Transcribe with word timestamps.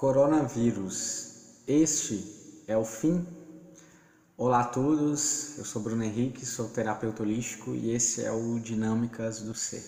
Coronavírus, 0.00 1.60
este 1.68 2.64
é 2.66 2.74
o 2.74 2.86
fim? 2.86 3.22
Olá 4.34 4.60
a 4.60 4.64
todos, 4.64 5.58
eu 5.58 5.64
sou 5.66 5.82
Bruno 5.82 6.02
Henrique, 6.02 6.46
sou 6.46 6.70
terapeuta 6.70 7.22
holístico 7.22 7.74
e 7.74 7.90
esse 7.90 8.24
é 8.24 8.32
o 8.32 8.58
Dinâmicas 8.58 9.42
do 9.42 9.52
Ser. 9.52 9.84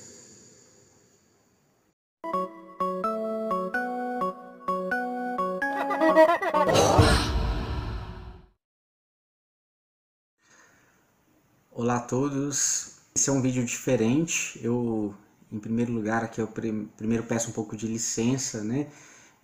Olá 11.70 11.96
a 11.96 12.00
todos, 12.00 12.96
esse 13.14 13.30
é 13.30 13.32
um 13.32 13.40
vídeo 13.40 13.64
diferente. 13.64 14.60
Eu, 14.62 15.14
em 15.50 15.58
primeiro 15.58 15.90
lugar, 15.90 16.22
aqui 16.22 16.38
eu 16.38 16.48
primeiro 16.48 17.22
peço 17.22 17.48
um 17.48 17.54
pouco 17.54 17.74
de 17.74 17.86
licença, 17.86 18.62
né? 18.62 18.92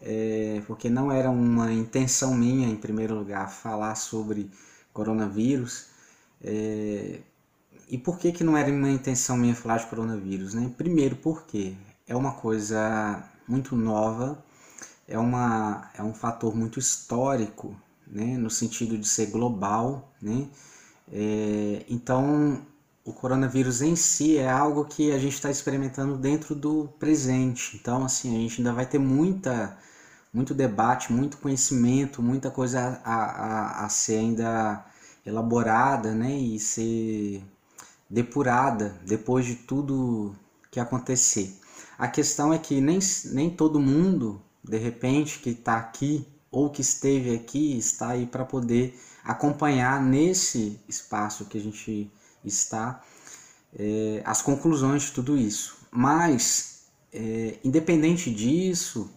É, 0.01 0.63
porque 0.67 0.89
não 0.89 1.11
era 1.11 1.31
uma 1.31 1.73
intenção 1.73 2.35
minha, 2.35 2.69
em 2.69 2.77
primeiro 2.77 3.15
lugar, 3.15 3.51
falar 3.51 3.95
sobre 3.95 4.51
coronavírus. 4.93 5.87
É, 6.43 7.21
e 7.89 7.99
por 7.99 8.19
que, 8.19 8.33
que 8.33 8.45
não 8.45 8.57
era 8.57 8.71
uma 8.71 8.91
intenção 8.91 9.37
minha 9.37 9.55
falar 9.55 9.79
de 9.79 9.87
coronavírus? 9.87 10.55
Né? 10.55 10.73
Primeiro, 10.77 11.17
porque 11.17 11.75
é 12.07 12.15
uma 12.15 12.33
coisa 12.33 13.25
muito 13.47 13.75
nova, 13.77 14.43
é, 15.07 15.19
uma, 15.19 15.91
é 15.95 16.03
um 16.03 16.13
fator 16.15 16.55
muito 16.55 16.79
histórico, 16.79 17.75
né? 18.07 18.37
no 18.37 18.51
sentido 18.51 18.97
de 18.99 19.09
ser 19.09 19.27
global. 19.27 20.13
Né? 20.21 20.49
É, 21.11 21.85
então, 21.89 22.63
o 23.05 23.13
coronavírus 23.13 23.81
em 23.81 23.97
si 23.97 24.37
é 24.37 24.49
algo 24.49 24.85
que 24.85 25.11
a 25.13 25.19
gente 25.19 25.35
está 25.35 25.51
experimentando 25.51 26.17
dentro 26.17 26.55
do 26.55 26.89
presente. 26.99 27.77
Então, 27.77 28.05
assim, 28.05 28.37
a 28.37 28.39
gente 28.39 28.61
ainda 28.61 28.73
vai 28.73 28.87
ter 28.87 28.99
muita 28.99 29.79
muito 30.33 30.55
debate, 30.55 31.13
muito 31.13 31.39
conhecimento, 31.39 32.23
muita 32.23 32.51
coisa 32.51 33.01
a, 33.05 33.15
a, 33.15 33.85
a 33.85 33.89
ser 33.89 34.19
ainda 34.19 34.85
elaborada 35.25 36.15
né, 36.15 36.37
e 36.37 36.59
ser 36.59 37.43
depurada 38.09 38.97
depois 39.07 39.45
de 39.47 39.55
tudo 39.55 40.35
que 40.71 40.81
acontecer. 40.81 41.55
A 41.99 42.09
questão 42.09 42.53
é 42.53 42.59
que 42.59 42.81
nem, 42.81 42.99
nem 43.27 43.51
todo 43.51 43.81
mundo, 43.81 44.41
de 44.63 44.79
repente, 44.79 45.41
que 45.41 45.51
está 45.51 45.77
aqui 45.77 46.27
ou 46.51 46.71
que 46.71 46.81
esteve 46.81 47.35
aqui, 47.35 47.77
está 47.77 48.11
aí 48.11 48.27
para 48.27 48.45
poder 48.45 48.99
acompanhar 49.25 50.01
nesse 50.03 50.81
espaço 50.89 51.45
que 51.45 51.59
a 51.59 51.61
gente 51.61 52.11
está 52.45 53.03
é, 53.77 54.23
as 54.25 54.41
conclusões 54.41 55.03
de 55.05 55.13
tudo 55.13 55.37
isso. 55.37 55.77
Mas, 55.91 56.85
é, 57.13 57.59
independente 57.65 58.31
disso, 58.31 59.11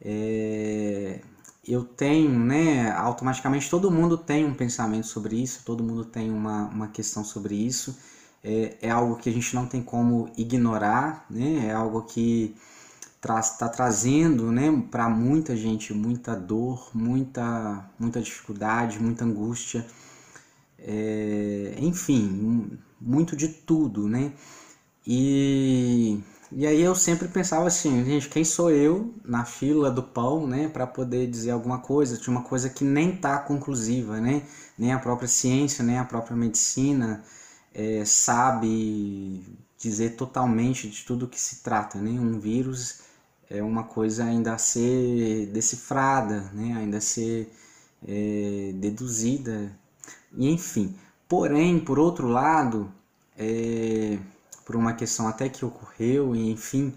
é, 0.00 1.20
eu 1.66 1.84
tenho, 1.84 2.38
né, 2.38 2.90
automaticamente 2.92 3.68
todo 3.70 3.90
mundo 3.90 4.16
tem 4.16 4.44
um 4.44 4.54
pensamento 4.54 5.06
sobre 5.06 5.36
isso, 5.42 5.62
todo 5.64 5.84
mundo 5.84 6.04
tem 6.04 6.30
uma, 6.30 6.66
uma 6.68 6.88
questão 6.88 7.24
sobre 7.24 7.54
isso, 7.54 7.96
é, 8.42 8.76
é 8.82 8.90
algo 8.90 9.16
que 9.16 9.28
a 9.28 9.32
gente 9.32 9.54
não 9.54 9.66
tem 9.66 9.82
como 9.82 10.30
ignorar, 10.36 11.26
né, 11.30 11.66
é 11.68 11.72
algo 11.72 12.02
que 12.02 12.56
está 13.20 13.68
trazendo 13.68 14.50
né, 14.50 14.70
para 14.90 15.08
muita 15.08 15.54
gente 15.54 15.92
muita 15.92 16.34
dor, 16.34 16.90
muita, 16.94 17.90
muita 17.98 18.20
dificuldade, 18.20 18.98
muita 18.98 19.24
angústia, 19.24 19.86
é, 20.78 21.74
enfim, 21.78 22.78
muito 23.00 23.36
de 23.36 23.48
tudo, 23.48 24.08
né? 24.08 24.32
E 25.06 26.20
e 26.52 26.66
aí 26.66 26.80
eu 26.80 26.94
sempre 26.94 27.28
pensava 27.28 27.66
assim, 27.66 28.04
gente, 28.04 28.28
quem 28.28 28.44
sou 28.44 28.70
eu 28.70 29.14
na 29.24 29.44
fila 29.44 29.90
do 29.90 30.02
pão, 30.02 30.46
né, 30.46 30.68
para 30.68 30.86
poder 30.86 31.26
dizer 31.28 31.52
alguma 31.52 31.78
coisa, 31.78 32.18
de 32.18 32.28
uma 32.28 32.42
coisa 32.42 32.68
que 32.68 32.84
nem 32.84 33.16
tá 33.16 33.38
conclusiva, 33.38 34.20
né? 34.20 34.42
Nem 34.76 34.92
a 34.92 34.98
própria 34.98 35.28
ciência, 35.28 35.84
nem 35.84 35.98
a 35.98 36.04
própria 36.04 36.36
medicina 36.36 37.22
é, 37.74 38.04
sabe 38.04 39.44
dizer 39.78 40.16
totalmente 40.16 40.88
de 40.88 41.04
tudo 41.04 41.28
que 41.28 41.40
se 41.40 41.62
trata, 41.62 41.98
né? 41.98 42.10
Um 42.10 42.38
vírus 42.40 43.00
é 43.48 43.62
uma 43.62 43.84
coisa 43.84 44.24
ainda 44.24 44.54
a 44.54 44.58
ser 44.58 45.46
decifrada, 45.46 46.50
né? 46.52 46.74
Ainda 46.76 46.98
a 46.98 47.00
ser 47.00 47.52
é, 48.06 48.72
deduzida, 48.74 49.72
e 50.36 50.48
enfim. 50.50 50.96
Porém, 51.28 51.78
por 51.80 51.98
outro 51.98 52.28
lado, 52.28 52.92
é, 53.38 54.18
por 54.70 54.76
uma 54.76 54.92
questão 54.92 55.26
até 55.26 55.48
que 55.48 55.64
ocorreu, 55.64 56.36
e 56.36 56.48
enfim, 56.48 56.94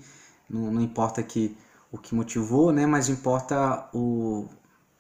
não, 0.48 0.72
não 0.72 0.80
importa 0.80 1.24
que, 1.24 1.58
o 1.92 1.98
que 1.98 2.14
motivou, 2.14 2.72
né, 2.72 2.86
mas 2.86 3.10
importa 3.10 3.90
o 3.92 4.48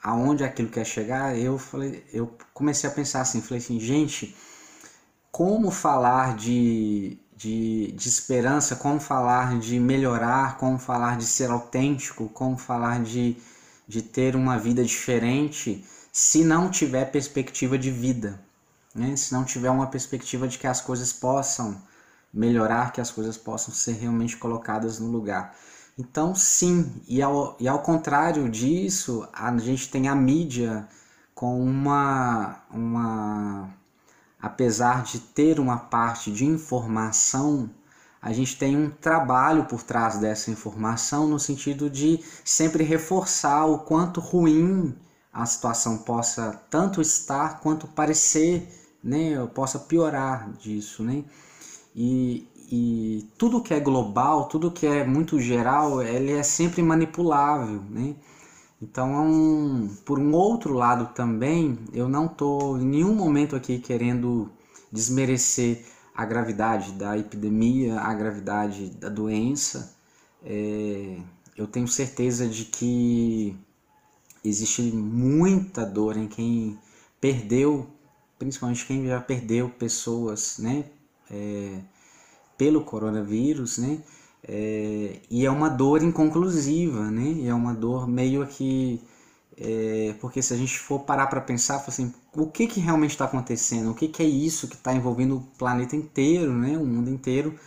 aonde 0.02 0.44
aquilo 0.44 0.70
quer 0.70 0.84
chegar. 0.84 1.38
Eu 1.38 1.60
falei, 1.60 2.04
eu 2.12 2.36
comecei 2.52 2.90
a 2.90 2.94
pensar 2.94 3.22
assim, 3.22 3.42
falei 3.42 3.60
assim, 3.60 3.80
gente, 3.80 4.36
como 5.32 5.70
falar 5.70 6.36
de, 6.36 7.20
de, 7.38 7.92
de 7.92 8.10
esperança, 8.10 8.76
como 8.76 9.00
falar 9.00 9.60
de 9.60 9.80
melhorar, 9.80 10.58
como 10.58 10.80
falar 10.80 11.16
de 11.16 11.28
ser 11.28 11.52
autêntico, 11.52 12.28
como 12.30 12.58
falar 12.58 13.04
de, 13.04 13.38
de 13.88 14.02
ter 14.02 14.36
uma 14.36 14.58
vida 14.58 14.84
diferente, 14.84 15.86
se 16.12 16.44
não 16.44 16.72
tiver 16.72 17.06
perspectiva 17.12 17.78
de 17.78 17.92
vida, 17.92 18.40
né? 18.96 19.16
se 19.16 19.32
não 19.32 19.46
tiver 19.46 19.70
uma 19.70 19.86
perspectiva 19.86 20.48
de 20.48 20.58
que 20.58 20.66
as 20.66 20.82
coisas 20.82 21.14
possam 21.14 21.80
melhorar, 22.34 22.92
que 22.92 23.02
as 23.02 23.12
coisas 23.12 23.38
possam 23.38 23.74
ser 23.74 23.94
realmente 23.94 24.38
colocadas 24.38 25.00
no 25.00 25.10
lugar. 25.12 25.56
Então, 25.98 26.34
sim, 26.34 26.92
e 27.08 27.22
ao, 27.22 27.56
e 27.60 27.68
ao 27.68 27.80
contrário 27.80 28.50
disso, 28.50 29.28
a 29.32 29.56
gente 29.58 29.90
tem 29.90 30.08
a 30.08 30.16
mídia 30.16 30.88
com 31.36 31.62
uma, 31.62 32.64
uma. 32.72 33.70
Apesar 34.42 35.04
de 35.04 35.20
ter 35.20 35.60
uma 35.60 35.78
parte 35.78 36.32
de 36.32 36.46
informação, 36.46 37.70
a 38.22 38.34
gente 38.34 38.58
tem 38.58 38.76
um 38.78 38.90
trabalho 38.90 39.66
por 39.66 39.84
trás 39.84 40.18
dessa 40.18 40.50
informação 40.50 41.28
no 41.28 41.40
sentido 41.40 41.90
de 41.90 42.20
sempre 42.44 42.84
reforçar 42.84 43.66
o 43.66 43.80
quanto 43.80 44.20
ruim 44.20 44.96
a 45.32 45.46
situação 45.46 45.98
possa 46.00 46.62
tanto 46.70 47.02
estar 47.02 47.60
quanto 47.60 47.88
parecer, 47.88 48.68
né, 49.04 49.46
possa 49.54 49.80
piorar 49.80 50.52
disso, 50.54 51.04
né? 51.04 51.24
E, 51.96 52.48
e 52.72 53.28
tudo 53.38 53.62
que 53.62 53.74
é 53.74 53.80
global, 53.80 54.48
tudo 54.48 54.72
que 54.72 54.86
é 54.86 55.04
muito 55.04 55.40
geral, 55.40 56.02
ele 56.02 56.32
é 56.32 56.44
sempre 56.44 56.82
manipulável, 56.82 57.82
né? 57.90 58.16
Então, 58.82 59.90
é 59.90 60.04
por 60.04 60.20
um 60.20 60.34
outro 60.34 60.74
lado 60.74 61.14
também, 61.14 61.80
eu 61.94 62.10
não 62.10 62.26
estou 62.26 62.78
em 62.78 62.86
nenhum 62.86 63.16
momento 63.16 63.56
aqui 63.56 63.80
querendo 63.80 64.52
desmerecer 64.92 65.86
a 66.14 66.26
gravidade 66.26 66.92
da 66.94 67.18
epidemia, 67.18 68.00
a 68.00 68.14
gravidade 68.14 68.90
da 68.90 69.10
doença. 69.10 69.96
É, 70.44 71.18
eu 71.56 71.66
tenho 71.66 71.88
certeza 71.88 72.48
de 72.48 72.66
que 72.66 73.56
existe 74.44 74.82
muita 74.82 75.86
dor 75.86 76.18
em 76.18 76.28
quem 76.28 76.78
perdeu, 77.22 77.88
principalmente 78.38 78.86
quem 78.86 79.08
já 79.08 79.22
perdeu 79.22 79.70
pessoas, 79.70 80.58
né? 80.60 80.86
É, 81.34 81.80
pelo 82.58 82.84
coronavírus, 82.84 83.78
né? 83.78 84.00
É, 84.46 85.20
e 85.30 85.46
é 85.46 85.52
uma 85.52 85.70
dor 85.70 86.04
inconclusiva, 86.04 87.10
né? 87.10 87.48
É 87.48 87.54
uma 87.54 87.74
dor 87.74 88.08
meio 88.08 88.46
que 88.48 89.02
é, 89.58 90.16
porque 90.20 90.42
se 90.42 90.54
a 90.54 90.58
gente 90.58 90.80
for 90.80 91.00
parar 91.00 91.28
para 91.28 91.40
pensar, 91.42 91.84
assim, 91.88 92.14
o 92.36 92.48
que, 92.48 92.68
que 92.68 92.80
realmente 92.80 93.12
está 93.12 93.26
acontecendo? 93.26 93.92
O 93.92 93.96
que, 93.96 94.08
que 94.08 94.24
é 94.24 94.26
isso 94.26 94.68
que 94.68 94.76
está 94.76 94.94
envolvendo 94.94 95.38
o 95.38 95.42
planeta 95.58 95.96
inteiro, 95.96 96.54
né? 96.54 96.78
O 96.78 96.86
mundo 96.86 97.10
inteiro, 97.10 97.58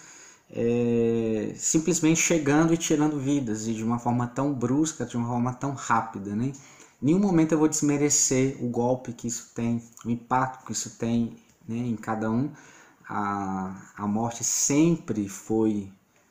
é, 0.51 1.53
simplesmente 1.57 2.21
chegando 2.21 2.75
e 2.75 2.77
tirando 2.77 3.19
vidas 3.19 3.67
e 3.69 3.75
de 3.75 3.85
uma 3.85 3.99
forma 3.99 4.27
tão 4.27 4.53
brusca, 4.53 5.05
de 5.07 5.17
uma 5.17 5.29
forma 5.29 5.53
tão 5.55 5.73
rápida, 5.75 6.35
né? 6.35 6.53
Nenhum 7.01 7.19
momento 7.21 7.53
eu 7.53 7.59
vou 7.59 7.69
desmerecer 7.69 8.57
o 8.61 8.69
golpe 8.69 9.13
que 9.13 9.29
isso 9.29 9.53
tem, 9.55 9.83
o 10.05 10.11
impacto 10.11 10.65
que 10.67 10.73
isso 10.73 10.91
tem 10.99 11.37
né, 11.69 11.77
em 11.77 11.97
cada 11.97 12.31
um, 12.31 12.51
a, 13.09 13.93
a 13.97 14.07
morte 14.07 14.43
sempre 14.43 15.29
foi 15.29 15.91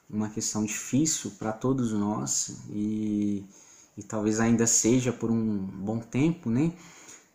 uma 0.10 0.30
questão 0.30 0.63
difícil 0.63 1.31
para 1.39 1.51
todos 1.51 1.94
nós 1.94 2.62
e, 2.69 3.45
e 3.98 4.04
talvez 4.04 4.39
ainda 4.39 4.68
seja 4.68 5.12
por 5.12 5.31
um 5.31 5.57
bom 5.57 6.00
tempo, 6.00 6.50
né? 6.50 6.74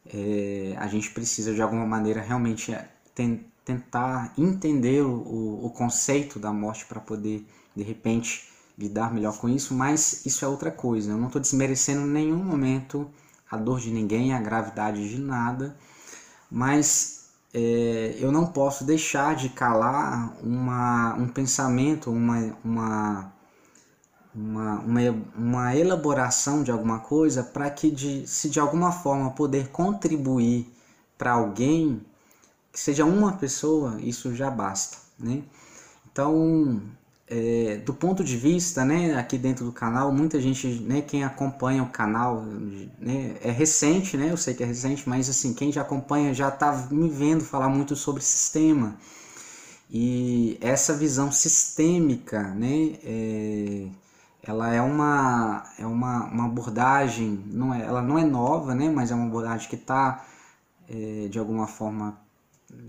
É, 0.07 0.75
a 0.79 0.87
gente 0.87 1.11
precisa 1.11 1.55
de 1.55 1.61
alguma 1.63 1.87
maneira 1.87 2.21
realmente 2.21 2.73
é, 2.73 2.91
ten, 3.15 3.45
tentar 3.65 4.33
entender 4.37 5.03
o, 5.03 5.67
o 5.67 5.71
conceito 5.71 6.39
da 6.39 6.53
morte 6.53 6.87
para 6.87 7.01
poder 7.01 7.47
de 7.75 7.83
repente 7.83 8.49
lidar 8.79 9.13
melhor 9.13 9.39
com 9.39 9.49
isso, 9.49 9.75
mas 9.75 10.25
isso 10.25 10.45
é 10.45 10.49
outra 10.49 10.71
coisa. 10.71 11.13
Eu 11.13 11.19
não 11.19 11.27
estou 11.27 11.41
desmerecendo 11.41 12.07
em 12.07 12.11
nenhum 12.11 12.43
momento 12.43 13.11
a 13.51 13.57
dor 13.57 13.81
de 13.81 13.91
ninguém, 13.91 14.33
a 14.33 14.41
gravidade 14.41 15.09
de 15.09 15.19
nada, 15.19 15.77
mas 16.51 17.20
é, 17.53 18.17
eu 18.19 18.31
não 18.31 18.47
posso 18.47 18.85
deixar 18.85 19.35
de 19.35 19.49
calar 19.49 20.37
uma, 20.43 21.15
um 21.15 21.29
pensamento, 21.29 22.11
uma, 22.11 22.57
uma, 22.65 23.33
uma, 24.35 24.81
uma, 24.81 25.01
uma 25.37 25.77
elaboração 25.77 26.63
de 26.63 26.71
alguma 26.71 27.01
coisa 27.01 27.43
para 27.43 27.69
que, 27.71 27.91
de, 27.91 28.27
se 28.27 28.49
de 28.49 28.61
alguma 28.61 28.93
forma 28.93 29.33
poder 29.33 29.69
contribuir 29.71 30.73
para 31.19 31.33
alguém, 31.33 32.01
que 32.73 32.79
seja 32.79 33.05
uma 33.05 33.33
pessoa, 33.33 34.01
isso 34.01 34.35
já 34.35 34.51
basta. 34.51 34.99
Né? 35.19 35.43
Então, 36.11 36.81
é, 37.31 37.77
do 37.77 37.95
ponto 37.95 38.25
de 38.25 38.37
vista, 38.37 38.85
né, 38.85 39.15
aqui 39.15 39.39
dentro 39.39 39.65
do 39.65 39.71
canal, 39.71 40.13
muita 40.13 40.41
gente, 40.41 40.67
né, 40.81 41.01
quem 41.01 41.23
acompanha 41.23 41.81
o 41.85 41.89
canal, 41.89 42.43
né, 42.99 43.37
é 43.41 43.53
recente, 43.53 44.17
né, 44.17 44.33
eu 44.33 44.37
sei 44.37 44.53
que 44.53 44.65
é 44.65 44.67
recente, 44.67 45.09
mas 45.09 45.31
assim, 45.31 45.55
quem 45.55 45.71
já 45.71 45.83
acompanha 45.83 46.35
já 46.35 46.49
está 46.49 46.73
me 46.91 47.09
vendo 47.09 47.45
falar 47.45 47.69
muito 47.69 47.95
sobre 47.95 48.21
sistema. 48.21 48.97
E 49.89 50.59
essa 50.61 50.97
visão 50.97 51.31
sistêmica, 51.31 52.43
né, 52.55 52.99
é, 53.05 53.87
ela 54.43 54.75
é 54.75 54.83
uma, 54.83 55.65
é 55.79 55.87
uma, 55.87 56.25
uma 56.25 56.47
abordagem, 56.47 57.45
não 57.47 57.73
é, 57.73 57.83
ela 57.83 58.03
não 58.03 58.19
é 58.19 58.25
nova, 58.25 58.75
né, 58.75 58.91
mas 58.91 59.13
é 59.13 59.15
uma 59.15 59.27
abordagem 59.27 59.69
que 59.69 59.77
está, 59.77 60.27
é, 60.89 61.29
de 61.29 61.39
alguma 61.39 61.69
forma, 61.69 62.19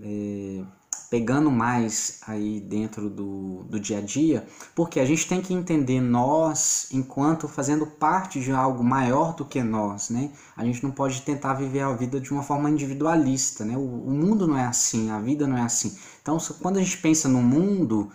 é, 0.02 0.64
pegando 1.12 1.50
mais 1.50 2.20
aí 2.26 2.58
dentro 2.58 3.10
do, 3.10 3.64
do 3.64 3.78
dia 3.78 3.98
a 3.98 4.00
dia, 4.00 4.46
porque 4.74 4.98
a 4.98 5.04
gente 5.04 5.28
tem 5.28 5.42
que 5.42 5.52
entender 5.52 6.00
nós 6.00 6.88
enquanto 6.90 7.46
fazendo 7.46 7.86
parte 7.86 8.40
de 8.40 8.50
algo 8.50 8.82
maior 8.82 9.34
do 9.34 9.44
que 9.44 9.62
nós, 9.62 10.08
né? 10.08 10.30
A 10.56 10.64
gente 10.64 10.82
não 10.82 10.90
pode 10.90 11.20
tentar 11.20 11.52
viver 11.52 11.80
a 11.80 11.92
vida 11.92 12.18
de 12.18 12.32
uma 12.32 12.42
forma 12.42 12.70
individualista, 12.70 13.62
né? 13.62 13.76
O, 13.76 13.80
o 13.80 14.10
mundo 14.10 14.46
não 14.46 14.56
é 14.56 14.64
assim, 14.64 15.10
a 15.10 15.20
vida 15.20 15.46
não 15.46 15.58
é 15.58 15.60
assim. 15.60 15.94
Então, 16.22 16.38
quando 16.62 16.78
a 16.78 16.80
gente 16.80 16.96
pensa 16.96 17.28
no 17.28 17.42
mundo, 17.42 18.10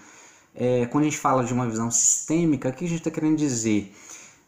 é, 0.55 0.88
quando 0.88 1.03
a 1.03 1.05
gente 1.07 1.19
fala 1.19 1.43
de 1.43 1.53
uma 1.53 1.69
visão 1.69 1.91
sistêmica, 1.91 2.69
o 2.69 2.73
que 2.73 2.85
a 2.85 2.89
gente 2.89 2.97
está 2.97 3.11
querendo 3.11 3.38
dizer? 3.38 3.93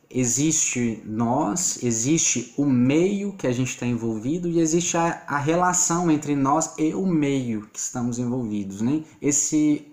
Existe 0.10 1.04
nós, 1.06 1.84
existe 1.84 2.54
o 2.58 2.66
meio 2.66 3.34
que 3.34 3.46
a 3.46 3.52
gente 3.52 3.70
está 3.70 3.86
envolvido 3.86 4.48
e 4.50 4.60
existe 4.60 4.98
a, 4.98 5.24
a, 5.28 5.38
relação 5.38 6.10
entre 6.10 6.36
nós 6.36 6.74
e 6.80 6.94
o 6.96 7.06
meio 7.06 7.68
que 7.68 7.78
estamos 7.78 8.18
envolvidos, 8.18 8.82
né? 8.82 9.04
Esse, 9.22 9.88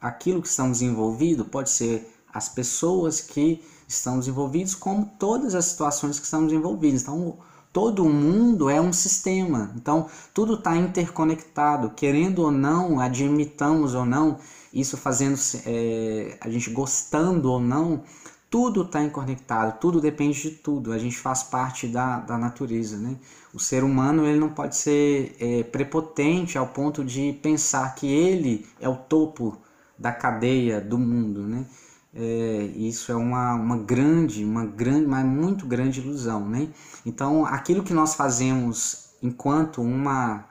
aquilo 0.00 0.42
que 0.42 0.48
estamos 0.48 0.82
envolvidos 0.82 1.46
pode 1.48 1.70
ser 1.70 2.06
as 2.32 2.48
pessoas 2.48 3.20
que 3.22 3.62
estamos 3.86 4.28
envolvidos, 4.28 4.74
como 4.74 5.10
todas 5.18 5.54
as 5.54 5.64
situações 5.64 6.18
que 6.18 6.26
estamos 6.26 6.52
envolvidos. 6.52 7.02
Então, 7.02 7.38
todo 7.72 8.04
mundo 8.04 8.68
é 8.68 8.78
um 8.78 8.92
sistema. 8.92 9.72
Então, 9.76 10.08
tudo 10.34 10.54
está 10.54 10.76
interconectado, 10.76 11.90
querendo 11.90 12.40
ou 12.40 12.50
não, 12.50 13.00
admitamos 13.00 13.94
ou 13.94 14.04
não, 14.04 14.38
isso 14.72 14.98
fazendo 14.98 15.38
é, 15.64 16.36
a 16.38 16.50
gente 16.50 16.68
gostando 16.70 17.50
ou 17.50 17.58
não, 17.58 18.02
tudo 18.50 18.82
está 18.82 19.02
interconectado, 19.02 19.78
tudo 19.78 20.00
depende 20.00 20.40
de 20.40 20.50
tudo. 20.52 20.92
A 20.92 20.98
gente 20.98 21.18
faz 21.18 21.42
parte 21.42 21.86
da, 21.86 22.20
da 22.20 22.38
natureza, 22.38 22.96
né? 22.96 23.16
O 23.52 23.58
ser 23.58 23.84
humano 23.84 24.26
ele 24.26 24.38
não 24.38 24.50
pode 24.50 24.76
ser 24.76 25.36
é, 25.38 25.62
prepotente 25.64 26.56
ao 26.56 26.68
ponto 26.68 27.04
de 27.04 27.38
pensar 27.42 27.94
que 27.94 28.06
ele 28.06 28.66
é 28.80 28.88
o 28.88 28.96
topo 28.96 29.58
da 29.98 30.12
cadeia 30.12 30.80
do 30.80 30.98
mundo, 30.98 31.42
né? 31.42 31.66
É, 32.14 32.62
isso 32.74 33.12
é 33.12 33.16
uma, 33.16 33.54
uma 33.54 33.76
grande, 33.76 34.44
uma 34.44 34.64
grande, 34.64 35.06
mas 35.06 35.26
muito 35.26 35.66
grande 35.66 36.00
ilusão, 36.00 36.48
né? 36.48 36.68
Então, 37.04 37.44
aquilo 37.44 37.82
que 37.82 37.92
nós 37.92 38.14
fazemos 38.14 39.10
enquanto 39.22 39.82
uma, 39.82 40.46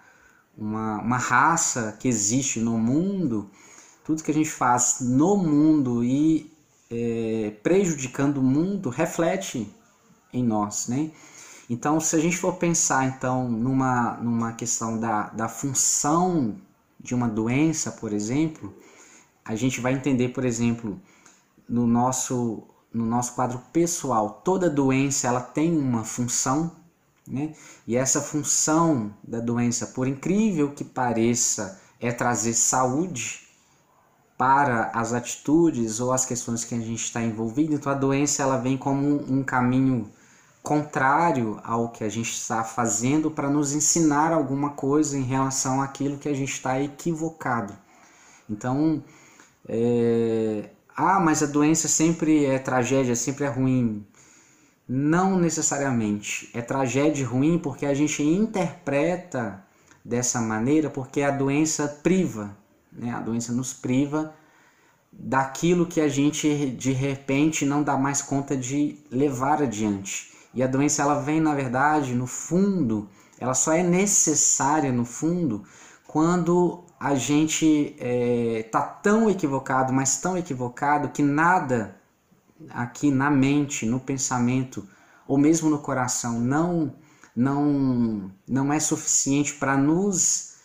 uma, 0.57 1.01
uma 1.01 1.17
raça 1.17 1.97
que 1.99 2.07
existe 2.07 2.59
no 2.59 2.77
mundo, 2.77 3.49
tudo 4.03 4.23
que 4.23 4.31
a 4.31 4.33
gente 4.33 4.49
faz 4.49 4.97
no 5.01 5.35
mundo 5.37 6.03
e 6.03 6.56
é, 6.89 7.53
prejudicando 7.61 8.37
o 8.37 8.43
mundo 8.43 8.89
reflete 8.89 9.71
em 10.31 10.43
nós, 10.43 10.87
né? 10.87 11.11
Então, 11.69 11.99
se 11.99 12.15
a 12.15 12.19
gente 12.19 12.37
for 12.37 12.55
pensar 12.55 13.05
então 13.05 13.49
numa, 13.49 14.13
numa 14.17 14.53
questão 14.53 14.97
da, 14.97 15.23
da 15.29 15.49
função 15.49 16.55
de 16.99 17.13
uma 17.13 17.27
doença, 17.27 17.91
por 17.91 18.13
exemplo, 18.13 18.73
a 19.43 19.55
gente 19.55 19.81
vai 19.81 19.93
entender, 19.93 20.29
por 20.29 20.45
exemplo, 20.45 20.99
no 21.67 21.85
nosso, 21.85 22.63
no 22.93 23.05
nosso 23.05 23.35
quadro 23.35 23.59
pessoal, 23.73 24.41
toda 24.43 24.69
doença 24.69 25.27
ela 25.27 25.41
tem 25.41 25.77
uma 25.77 26.03
função, 26.03 26.71
né? 27.27 27.53
E 27.85 27.97
essa 27.97 28.21
função 28.21 29.13
da 29.21 29.39
doença, 29.39 29.87
por 29.87 30.07
incrível 30.07 30.71
que 30.71 30.85
pareça, 30.85 31.81
é 31.99 32.11
trazer 32.11 32.53
saúde, 32.53 33.46
para 34.37 34.91
as 34.93 35.13
atitudes 35.13 35.99
ou 35.99 36.13
as 36.13 36.25
questões 36.25 36.63
que 36.63 36.75
a 36.75 36.79
gente 36.79 37.03
está 37.03 37.21
envolvido, 37.21 37.73
então 37.73 37.91
a 37.91 37.95
doença 37.95 38.43
ela 38.43 38.57
vem 38.57 38.77
como 38.77 39.15
um 39.31 39.43
caminho 39.43 40.09
contrário 40.61 41.59
ao 41.63 41.89
que 41.89 42.03
a 42.03 42.09
gente 42.09 42.31
está 42.33 42.63
fazendo 42.63 43.31
para 43.31 43.49
nos 43.49 43.73
ensinar 43.73 44.33
alguma 44.33 44.71
coisa 44.71 45.17
em 45.17 45.23
relação 45.23 45.81
àquilo 45.81 46.17
que 46.17 46.29
a 46.29 46.33
gente 46.33 46.51
está 46.51 46.79
equivocado. 46.81 47.73
Então, 48.49 49.03
é... 49.67 50.69
ah, 50.95 51.19
mas 51.19 51.41
a 51.41 51.45
doença 51.45 51.87
sempre 51.87 52.45
é 52.45 52.59
tragédia, 52.59 53.15
sempre 53.15 53.45
é 53.45 53.47
ruim. 53.47 54.05
Não 54.87 55.37
necessariamente. 55.39 56.49
É 56.53 56.61
tragédia 56.61 57.25
ruim 57.25 57.57
porque 57.57 57.85
a 57.85 57.93
gente 57.93 58.21
interpreta 58.21 59.63
dessa 60.03 60.39
maneira 60.41 60.89
porque 60.89 61.21
a 61.21 61.31
doença 61.31 61.87
priva 62.03 62.55
né? 62.97 63.11
A 63.11 63.19
doença 63.19 63.53
nos 63.53 63.71
priva 63.73 64.33
daquilo 65.11 65.85
que 65.85 66.01
a 66.01 66.07
gente 66.07 66.71
de 66.71 66.91
repente 66.91 67.65
não 67.65 67.81
dá 67.83 67.95
mais 67.95 68.21
conta 68.21 68.57
de 68.57 68.97
levar 69.11 69.61
adiante. 69.61 70.33
E 70.53 70.63
a 70.63 70.67
doença 70.67 71.03
ela 71.03 71.21
vem, 71.21 71.39
na 71.39 71.53
verdade, 71.53 72.15
no 72.15 72.25
fundo, 72.25 73.07
ela 73.39 73.53
só 73.53 73.73
é 73.73 73.83
necessária 73.83 74.91
no 74.91 75.05
fundo 75.05 75.63
quando 76.07 76.83
a 76.99 77.13
gente 77.13 77.95
é, 77.99 78.67
tá 78.71 78.81
tão 78.81 79.29
equivocado, 79.29 79.93
mas 79.93 80.19
tão 80.19 80.37
equivocado 80.37 81.09
que 81.09 81.21
nada 81.21 81.95
aqui 82.71 83.11
na 83.11 83.29
mente, 83.29 83.85
no 83.85 83.99
pensamento 83.99 84.87
ou 85.27 85.37
mesmo 85.37 85.69
no 85.69 85.79
coração 85.79 86.39
não 86.39 86.95
não 87.35 88.31
não 88.47 88.73
é 88.73 88.79
suficiente 88.79 89.53
para 89.53 89.77
nos 89.77 90.56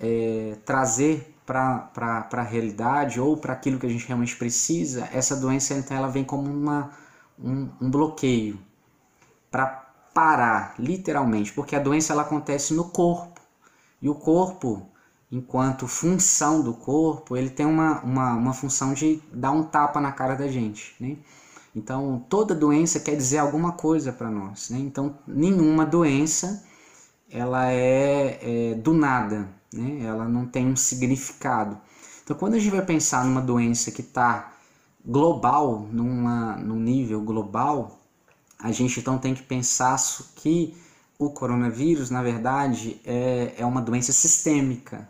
é, 0.00 0.56
trazer 0.64 1.34
para 1.46 2.28
a 2.30 2.42
realidade 2.42 3.20
ou 3.20 3.36
para 3.36 3.54
aquilo 3.54 3.78
que 3.78 3.86
a 3.86 3.88
gente 3.88 4.06
realmente 4.06 4.36
precisa, 4.36 5.08
essa 5.12 5.34
doença 5.34 5.74
então 5.74 5.96
ela 5.96 6.08
vem 6.08 6.24
como 6.24 6.50
uma, 6.50 6.90
um, 7.38 7.70
um 7.80 7.90
bloqueio 7.90 8.58
para 9.50 9.66
parar, 10.12 10.74
literalmente, 10.78 11.52
porque 11.52 11.74
a 11.74 11.80
doença 11.80 12.12
ela 12.12 12.22
acontece 12.22 12.74
no 12.74 12.90
corpo 12.90 13.40
e 14.00 14.08
o 14.08 14.14
corpo, 14.14 14.86
enquanto 15.30 15.86
função 15.86 16.62
do 16.62 16.74
corpo, 16.74 17.36
ele 17.36 17.50
tem 17.50 17.66
uma, 17.66 18.00
uma, 18.02 18.34
uma 18.34 18.52
função 18.52 18.92
de 18.94 19.22
dar 19.32 19.50
um 19.50 19.64
tapa 19.64 20.00
na 20.00 20.12
cara 20.12 20.34
da 20.34 20.48
gente, 20.48 20.94
né? 21.00 21.16
Então, 21.74 22.24
toda 22.28 22.54
doença 22.54 22.98
quer 22.98 23.14
dizer 23.16 23.38
alguma 23.38 23.72
coisa 23.72 24.12
para 24.12 24.30
nós, 24.30 24.70
né? 24.70 24.78
Então, 24.78 25.18
nenhuma 25.26 25.84
doença 25.84 26.64
ela 27.30 27.70
é, 27.70 28.72
é 28.72 28.74
do 28.74 28.92
nada, 28.94 29.48
né? 29.72 30.04
ela 30.04 30.26
não 30.26 30.46
tem 30.46 30.66
um 30.66 30.76
significado. 30.76 31.78
Então, 32.22 32.36
quando 32.36 32.54
a 32.54 32.58
gente 32.58 32.70
vai 32.70 32.84
pensar 32.84 33.24
numa 33.24 33.40
doença 33.40 33.90
que 33.90 34.02
está 34.02 34.52
global, 35.04 35.88
numa, 35.90 36.56
num 36.56 36.78
nível 36.78 37.22
global, 37.22 37.98
a 38.58 38.72
gente 38.72 39.00
então 39.00 39.18
tem 39.18 39.34
que 39.34 39.42
pensar 39.42 39.96
que 40.36 40.76
o 41.18 41.30
coronavírus, 41.30 42.10
na 42.10 42.22
verdade, 42.22 43.00
é, 43.04 43.54
é 43.56 43.64
uma 43.64 43.80
doença 43.80 44.12
sistêmica. 44.12 45.08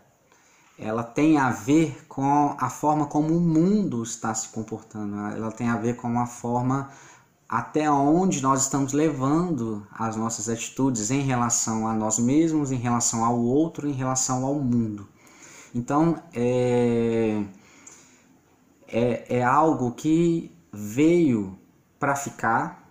Ela 0.77 1.03
tem 1.03 1.37
a 1.37 1.51
ver 1.51 2.05
com 2.07 2.55
a 2.57 2.69
forma 2.69 3.05
como 3.05 3.35
o 3.35 3.41
mundo 3.41 4.01
está 4.01 4.33
se 4.33 4.47
comportando, 4.49 5.17
ela 5.35 5.51
tem 5.51 5.67
a 5.67 5.75
ver 5.75 5.97
com 5.97 6.17
a 6.19 6.25
forma 6.25 6.89
até 7.49 7.89
onde 7.89 8.43
nós 8.43 8.61
estamos 8.61 8.93
levando 8.93 9.85
as 9.91 10.15
nossas 10.15 10.47
atitudes 10.47 11.09
em 11.09 11.21
relação 11.21 11.87
a 11.87 11.95
nós 11.95 12.19
mesmos, 12.19 12.71
em 12.71 12.77
relação 12.77 13.25
ao 13.25 13.39
outro, 13.39 13.89
em 13.89 13.93
relação 13.93 14.45
ao 14.45 14.53
mundo. 14.53 15.07
Então, 15.73 16.21
é, 16.31 17.43
é, 18.87 19.37
é 19.37 19.43
algo 19.43 19.91
que 19.93 20.55
veio 20.71 21.57
para 21.99 22.15
ficar. 22.15 22.87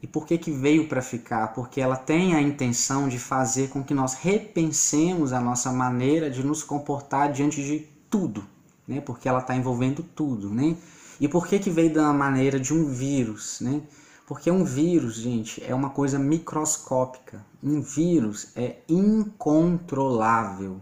E 0.00 0.06
por 0.06 0.26
que, 0.26 0.38
que 0.38 0.52
veio 0.52 0.88
para 0.88 1.02
ficar? 1.02 1.52
Porque 1.52 1.80
ela 1.80 1.96
tem 1.96 2.36
a 2.36 2.40
intenção 2.40 3.08
de 3.08 3.18
fazer 3.18 3.68
com 3.68 3.82
que 3.82 3.94
nós 3.94 4.14
repensemos 4.14 5.32
a 5.32 5.40
nossa 5.40 5.72
maneira 5.72 6.30
de 6.30 6.44
nos 6.44 6.62
comportar 6.62 7.32
diante 7.32 7.62
de 7.64 7.80
tudo, 8.08 8.44
né? 8.86 9.00
porque 9.00 9.28
ela 9.28 9.40
está 9.40 9.56
envolvendo 9.56 10.02
tudo. 10.02 10.50
Né? 10.50 10.76
E 11.22 11.28
por 11.28 11.46
que, 11.46 11.60
que 11.60 11.70
veio 11.70 11.94
da 11.94 12.12
maneira 12.12 12.58
de 12.58 12.74
um 12.74 12.84
vírus? 12.84 13.60
Né? 13.60 13.80
Porque 14.26 14.50
um 14.50 14.64
vírus, 14.64 15.14
gente, 15.14 15.62
é 15.64 15.72
uma 15.72 15.90
coisa 15.90 16.18
microscópica. 16.18 17.46
Um 17.62 17.80
vírus 17.80 18.48
é 18.56 18.78
incontrolável. 18.88 20.80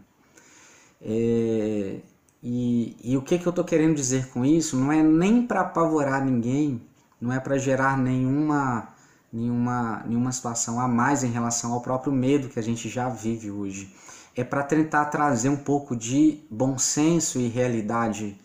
É... 1.03 1.99
E, 2.43 2.97
e 3.05 3.19
o 3.19 3.21
que, 3.21 3.39
que 3.39 3.47
eu 3.47 3.51
estou 3.51 3.67
querendo 3.67 3.95
dizer 3.95 4.29
com 4.29 4.43
isso 4.43 4.79
não 4.79 4.91
é 4.91 5.03
nem 5.03 5.47
para 5.47 5.61
apavorar 5.61 6.25
ninguém, 6.25 6.81
não 7.21 7.31
é 7.31 7.39
para 7.39 7.59
gerar 7.59 7.99
nenhuma, 7.99 8.89
nenhuma, 9.31 10.03
nenhuma 10.07 10.33
situação 10.33 10.81
a 10.81 10.89
mais 10.89 11.23
em 11.23 11.31
relação 11.31 11.75
ao 11.75 11.83
próprio 11.83 12.15
medo 12.15 12.49
que 12.49 12.59
a 12.59 12.63
gente 12.63 12.89
já 12.89 13.11
vive 13.11 13.51
hoje. 13.51 13.95
É 14.35 14.43
para 14.43 14.63
tentar 14.63 15.05
trazer 15.07 15.51
um 15.51 15.57
pouco 15.59 15.95
de 15.95 16.43
bom 16.51 16.79
senso 16.79 17.39
e 17.39 17.47
realidade 17.47 18.41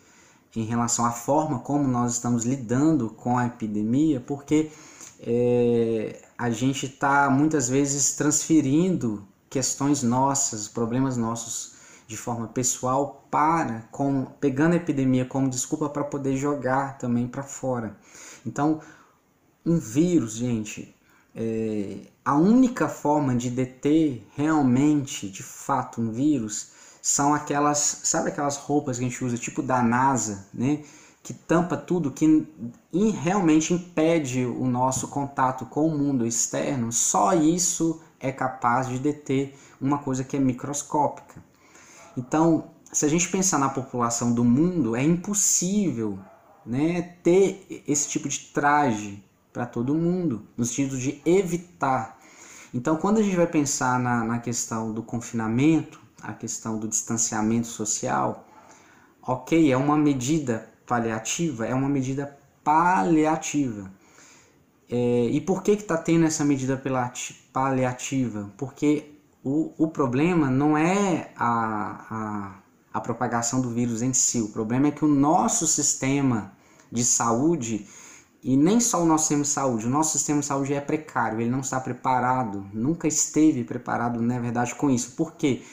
em 0.56 0.64
relação 0.64 1.06
à 1.06 1.12
forma 1.12 1.60
como 1.60 1.88
nós 1.88 2.14
estamos 2.14 2.46
lidando 2.46 3.10
com 3.10 3.38
a 3.38 3.48
epidemia, 3.48 4.20
porque 4.20 4.72
é, 5.20 6.22
a 6.38 6.50
gente 6.50 6.86
está 6.86 7.30
muitas 7.30 7.68
vezes 7.68 8.16
transferindo 8.16 9.26
questões 9.50 10.04
nossas, 10.04 10.68
problemas 10.68 11.18
nossos 11.18 11.76
de 12.08 12.16
forma 12.16 12.48
pessoal 12.48 13.26
para 13.32 13.88
com 13.92 14.26
pegando 14.40 14.74
a 14.74 14.78
epidemia 14.78 15.26
como 15.26 15.50
desculpa 15.50 15.90
para 15.90 16.04
poder 16.04 16.38
jogar 16.38 16.98
também 16.98 17.28
para 17.28 17.44
fora. 17.44 17.98
Então, 18.46 18.80
um 19.66 19.78
vírus, 19.80 20.34
gente, 20.34 20.96
é, 21.34 22.02
a 22.24 22.36
única 22.36 22.88
forma 22.88 23.36
de 23.36 23.50
deter 23.50 24.26
realmente, 24.36 25.30
de 25.30 25.44
fato, 25.44 26.00
um 26.00 26.12
vírus 26.12 26.75
são 27.06 27.36
aquelas, 27.36 28.00
sabe 28.04 28.30
aquelas 28.30 28.58
roupas 28.58 28.98
que 28.98 29.06
a 29.06 29.08
gente 29.08 29.24
usa, 29.24 29.38
tipo 29.38 29.62
da 29.62 29.80
NASA, 29.80 30.48
né? 30.52 30.82
Que 31.22 31.36
tampa 31.36 31.78
tudo, 31.78 32.10
que 32.10 32.48
realmente 33.22 33.76
impede 33.76 34.44
o 34.44 34.66
nosso 34.66 35.10
contato 35.10 35.68
com 35.68 35.88
o 35.88 35.96
mundo 35.96 36.26
externo. 36.26 36.92
Só 36.92 37.36
isso 37.36 38.02
é 38.20 38.32
capaz 38.32 38.88
de 38.90 38.98
deter 38.98 39.56
uma 39.80 40.00
coisa 40.00 40.24
que 40.24 40.36
é 40.36 40.40
microscópica. 40.40 41.44
Então, 42.18 42.72
se 42.92 43.06
a 43.06 43.08
gente 43.08 43.30
pensar 43.30 43.60
na 43.60 43.70
população 43.70 44.34
do 44.34 44.44
mundo, 44.44 44.96
é 44.96 45.04
impossível 45.04 46.18
né, 46.66 47.04
ter 47.22 47.84
esse 47.88 48.10
tipo 48.10 48.28
de 48.28 48.40
traje 48.52 49.24
para 49.54 49.68
todo 49.68 49.94
mundo, 49.94 50.42
no 50.58 50.66
sentido 50.66 50.98
de 50.98 51.22
evitar. 51.24 52.18
Então, 52.74 52.96
quando 52.98 53.20
a 53.20 53.22
gente 53.22 53.36
vai 53.36 53.46
pensar 53.46 54.00
na, 54.00 54.24
na 54.24 54.40
questão 54.40 54.92
do 54.92 55.04
confinamento, 55.04 56.04
a 56.26 56.34
questão 56.34 56.78
do 56.78 56.88
distanciamento 56.88 57.68
social, 57.68 58.48
ok, 59.22 59.72
é 59.72 59.78
uma 59.78 59.98
medida 59.98 60.70
paliativa, 60.86 61.66
é 61.66 61.74
uma 61.74 61.90
medida 61.90 62.38
paliativa. 62.64 63.92
É, 64.90 65.26
e 65.32 65.40
por 65.42 65.64
que 65.64 65.72
está 65.72 65.98
tendo 65.98 66.26
essa 66.26 66.44
medida 66.44 66.82
paliativa? 67.54 68.52
Porque 68.58 69.14
o, 69.44 69.72
o 69.78 69.88
problema 69.88 70.50
não 70.50 70.78
é 70.78 71.32
a, 71.36 72.06
a, 72.10 72.56
a 72.94 73.02
propagação 73.02 73.62
do 73.62 73.70
vírus 73.70 74.02
em 74.02 74.14
si, 74.14 74.42
o 74.42 74.50
problema 74.50 74.88
é 74.88 74.92
que 74.92 75.06
o 75.06 75.08
nosso 75.08 75.68
sistema 75.68 76.54
de 76.92 77.04
saúde, 77.04 77.88
e 78.44 78.56
nem 78.56 78.80
só 78.80 79.02
o 79.02 79.06
nosso 79.06 79.24
sistema 79.24 79.42
de 79.44 79.50
saúde, 79.50 79.88
o 79.88 79.90
nosso 79.90 80.12
sistema 80.12 80.40
de 80.40 80.46
saúde 80.46 80.74
é 80.74 80.82
precário, 80.82 81.42
ele 81.42 81.50
não 81.50 81.62
está 81.62 81.80
preparado, 81.80 82.66
nunca 82.74 83.08
esteve 83.08 83.64
preparado, 83.64 84.22
na 84.22 84.40
verdade, 84.40 84.76
com 84.76 84.90
isso. 84.90 85.12
Por 85.12 85.34
quê? 85.34 85.64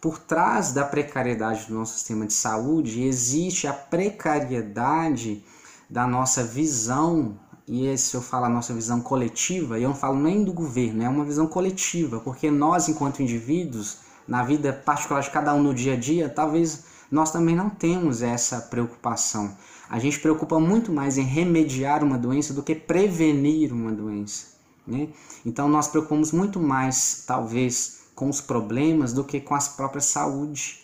Por 0.00 0.18
trás 0.18 0.72
da 0.72 0.84
precariedade 0.84 1.66
do 1.66 1.74
nosso 1.74 1.94
sistema 1.94 2.26
de 2.26 2.32
saúde 2.32 3.02
existe 3.02 3.66
a 3.66 3.72
precariedade 3.72 5.44
da 5.90 6.06
nossa 6.06 6.44
visão 6.44 7.36
e 7.68 7.86
esse 7.86 8.14
eu 8.14 8.22
falo 8.22 8.46
a 8.46 8.48
nossa 8.48 8.72
visão 8.72 9.00
coletiva, 9.00 9.78
e 9.78 9.82
eu 9.82 9.90
não 9.90 9.96
falo 9.96 10.18
nem 10.18 10.42
do 10.42 10.54
governo, 10.54 11.02
é 11.02 11.08
uma 11.08 11.24
visão 11.24 11.46
coletiva, 11.46 12.18
porque 12.18 12.50
nós, 12.50 12.88
enquanto 12.88 13.22
indivíduos, 13.22 13.98
na 14.26 14.42
vida 14.42 14.72
particular 14.72 15.20
de 15.20 15.30
cada 15.30 15.52
um 15.54 15.62
no 15.62 15.74
dia 15.74 15.92
a 15.92 15.96
dia, 15.96 16.30
talvez 16.30 16.84
nós 17.10 17.30
também 17.30 17.54
não 17.54 17.68
temos 17.68 18.22
essa 18.22 18.60
preocupação. 18.60 19.54
A 19.88 19.98
gente 19.98 20.18
preocupa 20.18 20.58
muito 20.58 20.92
mais 20.92 21.18
em 21.18 21.24
remediar 21.24 22.02
uma 22.02 22.18
doença 22.18 22.54
do 22.54 22.62
que 22.62 22.74
prevenir 22.74 23.72
uma 23.72 23.92
doença. 23.92 24.46
Né? 24.86 25.08
Então 25.44 25.68
nós 25.68 25.88
preocupamos 25.88 26.32
muito 26.32 26.60
mais, 26.60 27.24
talvez, 27.26 27.97
com 28.18 28.28
os 28.28 28.40
problemas 28.40 29.12
do 29.12 29.22
que 29.22 29.40
com 29.40 29.54
a 29.54 29.60
própria 29.60 30.00
saúde 30.00 30.82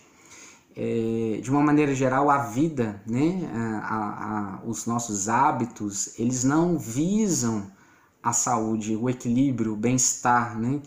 é, 0.77 1.41
de 1.43 1.51
uma 1.51 1.61
maneira 1.61 1.93
geral, 1.93 2.31
a 2.31 2.39
vida, 2.39 3.03
né, 3.05 3.51
a, 3.83 4.61
a, 4.61 4.61
os 4.65 4.87
nossos 4.87 5.29
hábitos, 5.29 6.17
eles 6.17 6.45
não 6.45 6.79
visam 6.79 7.69
a 8.23 8.33
saúde, 8.33 8.95
o 8.95 9.11
equilíbrio, 9.11 9.73
o 9.73 9.77
bem-estar, 9.77 10.57
né? 10.59 10.81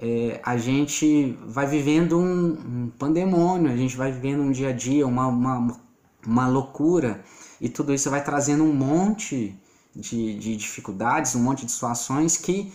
É, 0.00 0.40
a 0.44 0.56
gente 0.56 1.36
vai 1.44 1.66
vivendo 1.66 2.16
um, 2.16 2.52
um, 2.52 2.92
pandemônio, 2.96 3.70
a 3.70 3.76
gente 3.76 3.96
vai 3.96 4.12
vivendo 4.12 4.42
um 4.42 4.52
dia 4.52 4.68
a 4.68 4.72
dia, 4.72 5.04
uma, 5.04 5.26
uma, 5.26 5.80
uma 6.24 6.46
loucura, 6.46 7.24
e 7.60 7.68
tudo 7.68 7.92
isso 7.92 8.08
vai 8.08 8.22
trazendo 8.22 8.62
um 8.62 8.72
monte 8.72 9.58
de, 9.94 10.38
de 10.38 10.56
dificuldades, 10.56 11.34
um 11.34 11.42
monte 11.42 11.66
de 11.66 11.72
situações 11.72 12.36
que 12.36 12.72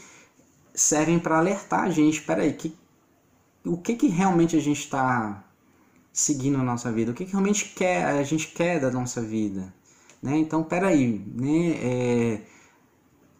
servem 0.75 1.17
para 1.17 1.37
alertar 1.37 1.83
a 1.83 1.89
gente, 1.89 2.21
peraí, 2.21 2.51
que, 2.51 2.75
o 3.65 3.77
que, 3.77 3.95
que 3.95 4.07
realmente 4.07 4.55
a 4.55 4.59
gente 4.59 4.79
está 4.79 5.43
seguindo 6.11 6.59
a 6.59 6.63
nossa 6.63 6.91
vida, 6.91 7.11
o 7.11 7.13
que, 7.13 7.25
que 7.25 7.31
realmente 7.31 7.73
quer, 7.75 8.05
a 8.05 8.23
gente 8.23 8.47
quer 8.49 8.79
da 8.79 8.91
nossa 8.91 9.21
vida. 9.21 9.73
Né? 10.21 10.37
Então, 10.37 10.63
peraí, 10.63 11.25
né? 11.35 11.77
É, 11.81 12.41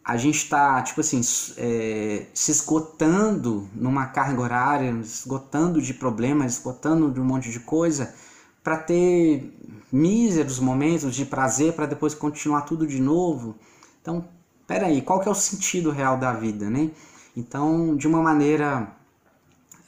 a 0.04 0.18
gente 0.18 0.36
está, 0.36 0.82
tipo 0.82 1.00
assim, 1.00 1.22
é, 1.56 2.26
se 2.34 2.50
esgotando 2.50 3.70
numa 3.74 4.06
carga 4.06 4.42
horária, 4.42 4.90
esgotando 5.00 5.80
de 5.80 5.94
problemas, 5.94 6.54
esgotando 6.54 7.10
de 7.10 7.18
um 7.18 7.24
monte 7.24 7.50
de 7.50 7.60
coisa, 7.60 8.14
para 8.62 8.76
ter 8.76 9.50
míseros 9.90 10.58
momentos 10.58 11.14
de 11.14 11.24
prazer, 11.24 11.72
para 11.72 11.86
depois 11.86 12.14
continuar 12.14 12.62
tudo 12.62 12.86
de 12.86 13.00
novo. 13.00 13.56
Então, 14.02 14.28
peraí, 14.66 15.00
qual 15.00 15.20
que 15.20 15.28
é 15.28 15.32
o 15.32 15.34
sentido 15.34 15.90
real 15.90 16.18
da 16.18 16.32
vida, 16.34 16.68
né? 16.68 16.90
Então, 17.34 17.96
de 17.96 18.06
uma 18.06 18.22
maneira 18.22 18.94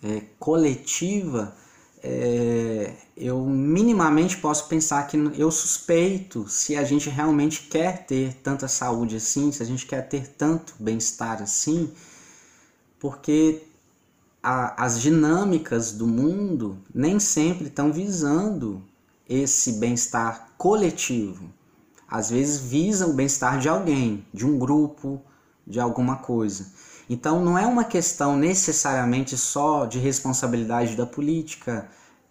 é, 0.07 0.23
coletiva, 0.39 1.55
é, 2.03 2.95
eu 3.17 3.45
minimamente 3.45 4.37
posso 4.37 4.69
pensar 4.69 5.07
que 5.09 5.17
eu 5.37 5.51
suspeito 5.51 6.49
se 6.49 6.77
a 6.77 6.85
gente 6.85 7.11
realmente 7.11 7.63
quer 7.63 8.07
ter 8.07 8.35
tanta 8.35 8.69
saúde 8.69 9.17
assim, 9.17 9.51
se 9.51 9.63
a 9.63 9.67
gente 9.67 9.87
quer 9.87 10.09
ter 10.09 10.29
tanto 10.29 10.75
bem-estar 10.79 11.43
assim, 11.43 11.93
porque 13.01 13.63
a, 14.43 14.85
as 14.85 15.01
dinâmicas 15.01 15.93
do 15.93 16.07
mundo 16.07 16.79
nem 16.95 17.19
sempre 17.19 17.67
estão 17.67 17.93
visando 17.93 18.83
esse 19.29 19.73
bem-estar 19.73 20.53
coletivo. 20.57 21.51
Às 22.09 22.31
vezes 22.31 22.61
visam 22.61 23.11
o 23.11 23.15
bem-estar 23.15 23.59
de 23.59 23.69
alguém, 23.69 24.25
de 24.33 24.47
um 24.47 24.57
grupo, 24.57 25.21
de 25.67 25.81
alguma 25.81 26.17
coisa. 26.19 26.67
Então 27.09 27.45
não 27.45 27.57
é 27.57 27.67
uma 27.67 27.85
questão 27.85 28.37
necessariamente 28.37 29.37
só 29.37 29.87
de 29.87 29.99
responsabilidade 29.99 30.97
da 30.97 31.07
política, 31.07 31.89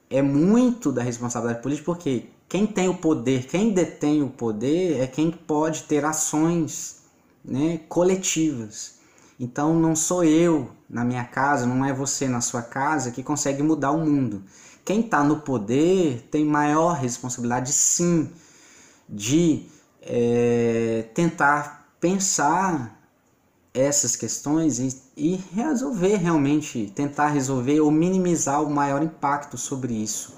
é 0.10 0.22
muito 0.22 0.92
da 0.92 1.02
responsabilidade 1.02 1.64
política, 1.64 1.86
porque 1.86 2.26
quem 2.48 2.68
tem 2.68 2.90
o 2.90 2.96
poder, 2.96 3.48
quem 3.48 3.74
detém 3.74 4.22
o 4.22 4.30
poder 4.30 5.00
é 5.00 5.08
quem 5.08 5.32
pode 5.32 5.84
ter 5.84 6.04
ações 6.04 7.04
né, 7.44 7.80
coletivas. 7.90 8.96
Então 9.40 9.74
não 9.78 9.96
sou 9.96 10.24
eu 10.24 10.70
na 10.90 11.04
minha 11.04 11.26
casa, 11.26 11.66
não 11.66 11.84
é 11.84 11.94
você 11.94 12.28
na 12.28 12.42
sua 12.42 12.62
casa 12.62 13.12
que 13.12 13.24
consegue 13.24 13.64
mudar 13.64 13.92
o 13.92 14.06
mundo. 14.06 14.44
Quem 14.84 15.00
está 15.00 15.24
no 15.24 15.38
poder 15.38 16.28
tem 16.30 16.46
maior 16.46 16.94
responsabilidade, 16.94 17.72
sim, 17.74 18.30
de 19.10 19.66
é, 20.02 21.06
tentar 21.14 21.90
pensar 22.00 23.05
essas 23.76 24.16
questões 24.16 24.80
e, 24.80 25.02
e 25.18 25.36
resolver 25.54 26.16
realmente, 26.16 26.92
tentar 26.96 27.28
resolver 27.28 27.82
ou 27.82 27.92
minimizar 27.92 28.64
o 28.64 28.70
maior 28.70 29.04
impacto 29.04 29.58
sobre 29.58 29.94
isso. 29.94 30.34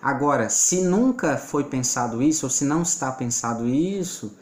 Agora, 0.00 0.48
se 0.48 0.82
nunca 0.82 1.36
foi 1.36 1.64
pensado 1.64 2.22
isso, 2.22 2.46
ou 2.46 2.50
se 2.50 2.64
não 2.64 2.82
está 2.82 3.10
pensado 3.10 3.66
isso, 3.66 4.38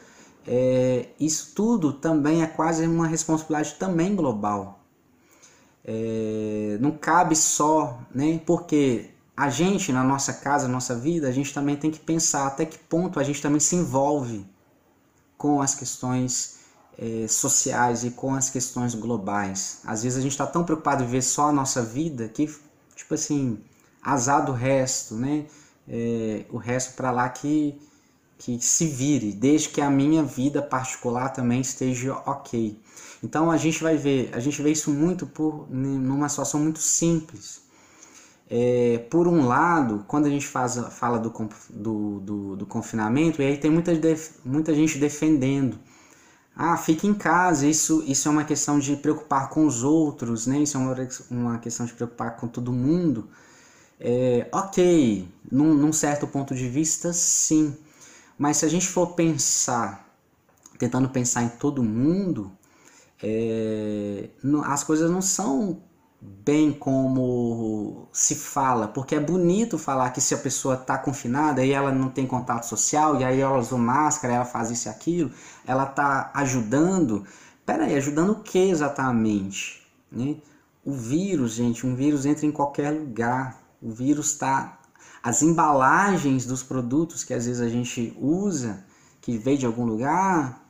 é, 0.46 1.08
isso 1.18 1.52
tudo 1.54 1.94
também 1.94 2.42
é 2.42 2.46
quase 2.46 2.86
uma 2.86 3.06
responsabilidade 3.06 3.76
também 3.78 4.14
global. 4.14 4.80
É, 5.82 6.76
não 6.80 6.90
cabe 6.90 7.34
só, 7.34 7.98
né? 8.14 8.40
Porque 8.44 9.10
a 9.34 9.48
gente, 9.48 9.90
na 9.90 10.04
nossa 10.04 10.34
casa, 10.34 10.66
na 10.66 10.74
nossa 10.74 10.94
vida, 10.94 11.28
a 11.28 11.32
gente 11.32 11.52
também 11.52 11.76
tem 11.76 11.90
que 11.90 11.98
pensar 11.98 12.46
até 12.46 12.66
que 12.66 12.78
ponto 12.78 13.18
a 13.18 13.22
gente 13.22 13.40
também 13.40 13.60
se 13.60 13.74
envolve 13.74 14.46
com 15.36 15.62
as 15.62 15.74
questões 15.74 16.63
é, 16.98 17.26
sociais 17.28 18.04
e 18.04 18.10
com 18.10 18.34
as 18.34 18.50
questões 18.50 18.94
globais. 18.94 19.80
Às 19.84 20.02
vezes 20.02 20.18
a 20.18 20.22
gente 20.22 20.32
está 20.32 20.46
tão 20.46 20.64
preocupado 20.64 21.04
em 21.04 21.06
ver 21.06 21.22
só 21.22 21.48
a 21.48 21.52
nossa 21.52 21.82
vida 21.82 22.28
que, 22.28 22.46
tipo 22.96 23.14
assim, 23.14 23.58
azar 24.02 24.44
do 24.44 24.52
resto, 24.52 25.14
né? 25.16 25.46
É, 25.88 26.44
o 26.50 26.56
resto 26.56 26.94
para 26.94 27.10
lá 27.10 27.28
que, 27.28 27.78
que 28.38 28.58
se 28.60 28.86
vire, 28.86 29.32
desde 29.32 29.68
que 29.68 29.80
a 29.80 29.90
minha 29.90 30.22
vida 30.22 30.62
particular 30.62 31.30
também 31.30 31.60
esteja 31.60 32.14
ok. 32.26 32.78
Então 33.22 33.50
a 33.50 33.56
gente 33.56 33.82
vai 33.82 33.96
ver, 33.96 34.30
a 34.34 34.40
gente 34.40 34.60
vê 34.62 34.70
isso 34.72 34.90
muito 34.90 35.26
por 35.26 35.66
numa 35.70 36.28
situação 36.28 36.60
muito 36.60 36.78
simples. 36.80 37.62
é, 38.50 38.98
por 39.10 39.26
um 39.26 39.46
lado, 39.46 40.04
quando 40.06 40.26
a 40.26 40.30
gente 40.30 40.46
faz, 40.46 40.76
fala 40.90 41.18
do, 41.18 41.32
do, 41.70 42.20
do, 42.20 42.56
do 42.56 42.66
confinamento, 42.66 43.40
e 43.42 43.46
aí 43.46 43.56
tem 43.56 43.70
muita, 43.70 43.92
muita 44.44 44.74
gente 44.74 44.98
defendendo. 44.98 45.78
Ah, 46.56 46.76
fique 46.76 47.06
em 47.06 47.14
casa, 47.14 47.66
isso, 47.66 48.02
isso 48.06 48.28
é 48.28 48.30
uma 48.30 48.44
questão 48.44 48.78
de 48.78 48.96
preocupar 48.96 49.48
com 49.50 49.66
os 49.66 49.82
outros, 49.82 50.46
né? 50.46 50.58
Isso 50.60 50.76
é 50.76 50.80
uma, 50.80 50.94
uma 51.30 51.58
questão 51.58 51.84
de 51.84 51.92
preocupar 51.92 52.36
com 52.36 52.46
todo 52.46 52.72
mundo. 52.72 53.28
É, 54.00 54.48
ok, 54.52 55.28
num, 55.50 55.74
num 55.74 55.92
certo 55.92 56.26
ponto 56.26 56.54
de 56.54 56.68
vista, 56.68 57.12
sim. 57.12 57.76
Mas 58.38 58.58
se 58.58 58.66
a 58.66 58.68
gente 58.68 58.88
for 58.88 59.14
pensar, 59.14 60.08
tentando 60.78 61.08
pensar 61.10 61.42
em 61.44 61.48
todo 61.50 61.82
mundo, 61.82 62.52
é, 63.22 64.30
as 64.66 64.84
coisas 64.84 65.10
não 65.10 65.22
são 65.22 65.82
bem 66.44 66.72
como 66.72 68.08
se 68.12 68.34
fala, 68.34 68.88
porque 68.88 69.14
é 69.14 69.20
bonito 69.20 69.78
falar 69.78 70.10
que 70.10 70.20
se 70.20 70.34
a 70.34 70.38
pessoa 70.38 70.74
está 70.74 70.96
confinada 70.96 71.64
e 71.64 71.72
ela 71.72 71.92
não 71.92 72.08
tem 72.08 72.26
contato 72.26 72.64
social, 72.64 73.20
e 73.20 73.24
aí 73.24 73.40
ela 73.40 73.58
usa 73.58 73.76
máscara, 73.76 74.34
ela 74.34 74.44
faz 74.44 74.70
isso 74.70 74.88
e 74.88 74.90
aquilo, 74.90 75.30
ela 75.66 75.84
está 75.84 76.30
ajudando. 76.34 77.24
Peraí, 77.66 77.94
ajudando 77.96 78.30
o 78.30 78.42
que 78.42 78.58
exatamente? 78.58 79.86
Né? 80.10 80.36
O 80.84 80.92
vírus, 80.92 81.52
gente, 81.52 81.86
um 81.86 81.94
vírus 81.94 82.26
entra 82.26 82.46
em 82.46 82.52
qualquer 82.52 82.90
lugar. 82.90 83.58
O 83.80 83.90
vírus 83.90 84.32
está. 84.32 84.78
As 85.22 85.42
embalagens 85.42 86.44
dos 86.44 86.62
produtos 86.62 87.24
que 87.24 87.32
às 87.32 87.46
vezes 87.46 87.60
a 87.60 87.68
gente 87.68 88.14
usa, 88.20 88.84
que 89.20 89.38
veio 89.38 89.58
de 89.58 89.66
algum 89.66 89.86
lugar, 89.86 90.63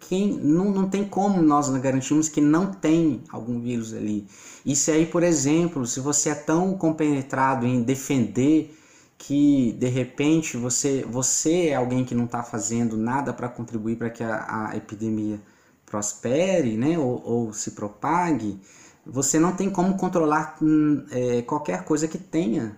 quem 0.00 0.32
não, 0.32 0.70
não 0.70 0.88
tem 0.88 1.04
como 1.04 1.42
nós 1.42 1.68
garantirmos 1.68 2.28
que 2.28 2.40
não 2.40 2.72
tem 2.72 3.22
algum 3.30 3.60
vírus 3.60 3.92
ali. 3.94 4.26
Isso 4.64 4.90
aí, 4.90 5.06
por 5.06 5.22
exemplo, 5.22 5.86
se 5.86 6.00
você 6.00 6.30
é 6.30 6.34
tão 6.34 6.76
compenetrado 6.76 7.66
em 7.66 7.82
defender 7.82 8.74
que 9.16 9.72
de 9.78 9.88
repente 9.88 10.56
você, 10.56 11.04
você 11.08 11.68
é 11.68 11.74
alguém 11.74 12.04
que 12.04 12.14
não 12.14 12.24
está 12.24 12.42
fazendo 12.42 12.96
nada 12.96 13.32
para 13.32 13.48
contribuir 13.48 13.96
para 13.96 14.10
que 14.10 14.22
a, 14.22 14.70
a, 14.70 14.76
epidemia 14.76 15.40
prospere 15.86 16.76
né, 16.76 16.98
ou, 16.98 17.22
ou, 17.24 17.52
se 17.52 17.70
propague, 17.70 18.60
você 19.06 19.38
não 19.38 19.52
tem 19.52 19.70
como 19.70 19.96
controlar 19.96 20.56
hum, 20.60 21.04
é, 21.10 21.42
qualquer 21.42 21.84
coisa 21.84 22.08
que 22.08 22.18
tenha, 22.18 22.76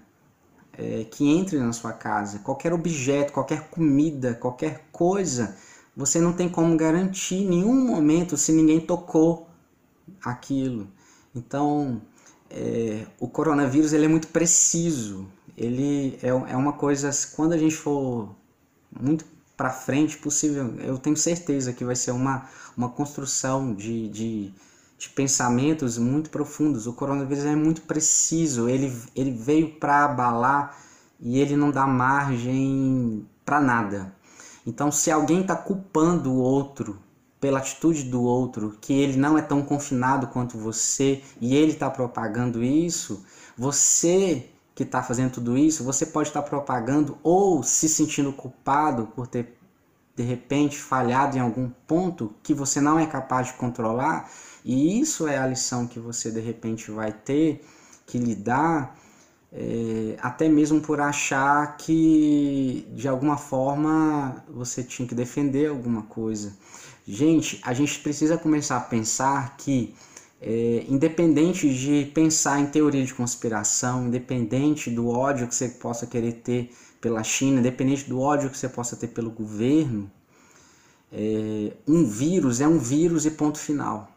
é, 0.77 1.05
que 1.05 1.29
entre 1.29 1.59
na 1.59 1.73
sua 1.73 1.93
casa, 1.93 2.41
qualquer 2.41 2.73
objeto, 2.73 3.33
qualquer 3.33 3.69
comida, 3.69 4.35
qualquer 4.35 4.87
coisa 4.93 5.57
você 5.97 6.21
não 6.21 6.33
tem 6.33 6.49
como 6.49 6.77
garantir 6.77 7.45
nenhum 7.45 7.87
momento 7.87 8.37
se 8.37 8.53
ninguém 8.53 8.81
tocou 8.81 9.49
aquilo. 10.23 10.89
Então, 11.35 12.03
é, 12.51 13.07
o 13.19 13.27
coronavírus 13.27 13.93
ele 13.93 14.05
é 14.05 14.09
muito 14.09 14.29
preciso. 14.29 15.27
Ele 15.57 16.19
é, 16.23 16.29
é 16.29 16.57
uma 16.57 16.75
coisa, 16.75 17.11
quando 17.35 17.55
a 17.55 17.59
gente 17.59 17.75
for 17.75 18.35
muito 19.01 19.25
para 19.57 19.71
frente 19.71 20.19
possível, 20.19 20.75
eu 20.81 20.99
tenho 20.99 21.17
certeza 21.17 21.73
que 21.73 21.85
vai 21.85 21.97
ser 21.97 22.11
uma, 22.11 22.47
uma 22.77 22.91
construção 22.91 23.75
de, 23.75 24.07
de, 24.11 24.55
de 24.99 25.09
pensamentos 25.11 25.97
muito 25.97 26.29
profundos. 26.29 26.87
O 26.87 26.93
coronavírus 26.93 27.45
é 27.47 27.57
muito 27.57 27.83
preciso, 27.83 28.69
ele, 28.69 28.93
ele 29.15 29.31
veio 29.31 29.71
para 29.81 30.05
abalar 30.05 30.77
e 31.19 31.39
ele 31.41 31.57
não 31.57 31.71
dá 31.71 31.87
margem 31.87 33.27
para 33.47 33.61
nada. 33.61 34.15
Então, 34.67 34.91
se 34.91 35.11
alguém 35.11 35.43
está 35.43 35.55
culpando 35.55 36.33
o 36.33 36.39
outro 36.39 36.99
pela 37.41 37.59
atitude 37.61 38.03
do 38.05 38.23
outro, 38.23 38.77
que 38.81 38.93
ele 38.93 39.17
não 39.17 39.39
é 39.39 39.43
tão 39.43 39.63
confinado 39.63 40.27
quanto 40.27 40.59
você 40.59 41.23
e 41.41 41.55
ele 41.55 41.73
está 41.73 41.89
propagando 41.89 42.65
isso, 42.65 43.25
você 43.57 44.51
que 44.75 44.83
está 44.83 45.03
fazendo 45.03 45.33
tudo 45.33 45.57
isso, 45.57 45.85
você 45.85 46.05
pode 46.05 46.29
estar 46.29 46.43
tá 46.43 46.49
propagando 46.49 47.17
ou 47.23 47.63
se 47.63 47.89
sentindo 47.89 48.33
culpado 48.33 49.07
por 49.15 49.27
ter 49.27 49.57
de 50.15 50.23
repente 50.23 50.79
falhado 50.79 51.37
em 51.37 51.41
algum 51.41 51.71
ponto 51.87 52.35
que 52.43 52.53
você 52.53 52.81
não 52.81 52.99
é 52.99 53.07
capaz 53.07 53.49
de 53.49 53.53
controlar, 53.55 54.31
e 54.65 54.99
isso 54.99 55.29
é 55.29 55.39
a 55.39 55.47
lição 55.47 55.87
que 55.87 56.01
você 56.01 56.31
de 56.31 56.41
repente 56.41 56.91
vai 56.91 57.13
ter 57.13 57.65
que 58.07 58.19
lidar 58.19 58.97
é, 59.53 60.17
até 60.21 60.49
mesmo 60.49 60.81
por 60.81 61.01
achar 61.01 61.77
que 61.77 62.87
de 62.93 63.09
alguma 63.09 63.37
forma 63.37 64.45
você 64.49 64.83
tinha 64.83 65.07
que 65.09 65.15
defender 65.15 65.69
alguma 65.69 66.03
coisa. 66.03 66.57
Gente, 67.07 67.61
a 67.63 67.73
gente 67.73 68.01
precisa 68.01 68.37
começar 68.37 68.77
a 68.77 68.81
pensar 68.81 69.57
que, 69.57 69.95
é, 70.41 70.85
independente 70.89 71.73
de 71.73 72.11
pensar 72.13 72.61
em 72.61 72.67
teoria 72.67 73.05
de 73.05 73.15
conspiração, 73.15 74.09
independente 74.09 74.91
do 74.91 75.09
ódio 75.09 75.47
que 75.47 75.55
você 75.55 75.69
possa 75.69 76.07
querer 76.07 76.33
ter 76.35 76.71
pela 77.01 77.23
China, 77.23 77.61
independente 77.61 78.09
do 78.09 78.21
ódio 78.21 78.51
que 78.51 78.59
você 78.59 78.69
possa 78.69 78.97
ter 78.97 79.09
pelo 79.09 79.31
governo, 79.31 80.11
é, 81.13 81.73
um 81.87 82.05
vírus 82.05 82.61
é 82.61 82.67
um 82.67 82.79
vírus 82.79 83.25
e 83.25 83.31
ponto 83.31 83.59
final. 83.59 84.11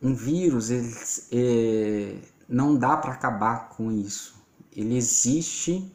Um 0.00 0.14
vírus 0.14 0.70
ele, 0.70 0.94
é, 1.32 2.14
não 2.48 2.76
dá 2.76 2.96
para 2.96 3.12
acabar 3.12 3.68
com 3.68 3.92
isso. 3.92 4.34
Ele 4.72 4.96
existe, 4.96 5.92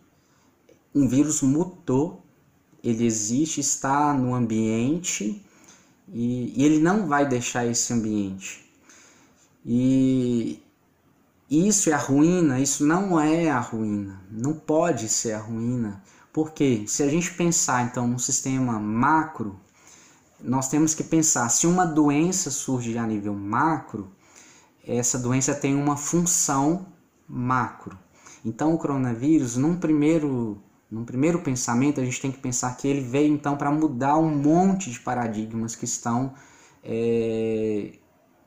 um 0.94 1.08
vírus 1.08 1.42
mutou, 1.42 2.24
ele 2.84 3.06
existe, 3.06 3.60
está 3.62 4.14
no 4.14 4.36
ambiente 4.36 5.44
e, 6.08 6.54
e 6.56 6.64
ele 6.64 6.80
não 6.80 7.08
vai 7.08 7.28
deixar 7.28 7.66
esse 7.66 7.92
ambiente. 7.94 8.70
E 9.66 10.62
isso 11.50 11.90
é 11.90 11.94
a 11.94 11.98
ruína, 11.98 12.60
isso 12.60 12.86
não 12.86 13.20
é 13.20 13.50
a 13.50 13.60
ruína, 13.60 14.22
não 14.30 14.54
pode 14.54 15.08
ser 15.08 15.34
a 15.34 15.40
ruína, 15.40 16.04
porque 16.34 16.84
se 16.88 17.04
a 17.04 17.08
gente 17.08 17.34
pensar 17.34 17.86
então 17.86 18.08
num 18.08 18.20
sistema 18.20 18.80
macro, 18.80 19.60
nós 20.42 20.68
temos 20.68 20.94
que 20.94 21.04
pensar 21.04 21.48
se 21.50 21.66
uma 21.66 21.86
doença 21.86 22.52
surge 22.52 22.98
a 22.98 23.08
nível 23.08 23.34
macro, 23.34 24.12
essa 24.86 25.18
doença 25.18 25.54
tem 25.54 25.76
uma 25.76 25.98
função 25.98 26.88
macro. 27.28 27.98
Então 28.46 28.74
o 28.74 28.78
coronavírus, 28.78 29.56
num 29.56 29.78
primeiro, 29.78 30.62
num 30.92 31.06
primeiro 31.06 31.40
pensamento, 31.42 32.02
a 32.02 32.06
gente 32.06 32.22
tem 32.22 32.32
que 32.32 32.40
pensar 32.40 32.76
que 32.76 32.88
ele 32.88 33.02
veio 33.02 33.34
então 33.34 33.56
para 33.56 33.72
mudar 33.72 34.18
um 34.18 34.30
monte 34.30 34.92
de 34.92 35.00
paradigmas 35.00 35.76
que 35.76 35.86
estão 35.86 36.34
é, 36.84 37.94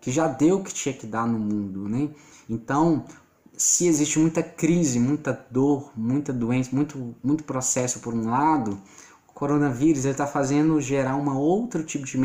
que 0.01 0.11
já 0.11 0.29
deu 0.29 0.59
o 0.59 0.63
que 0.63 0.73
tinha 0.73 0.95
que 0.95 1.07
dar 1.07 1.27
no 1.27 1.39
mundo, 1.39 1.89
né? 1.89 2.11
Então, 2.49 3.05
se 3.57 3.87
existe 3.87 4.19
muita 4.19 4.43
crise, 4.43 5.01
muita 5.01 5.33
dor, 5.51 5.91
muita 5.97 6.33
doença, 6.33 6.71
muito, 6.73 7.17
muito 7.25 7.45
processo 7.45 8.01
por 8.01 8.15
um 8.15 8.29
lado, 8.29 8.81
o 9.29 9.33
coronavírus 9.33 10.05
está 10.05 10.27
fazendo 10.27 10.81
gerar 10.81 11.17
uma 11.17 11.37
outro 11.39 11.83
tipo 11.83 12.05
de 12.05 12.19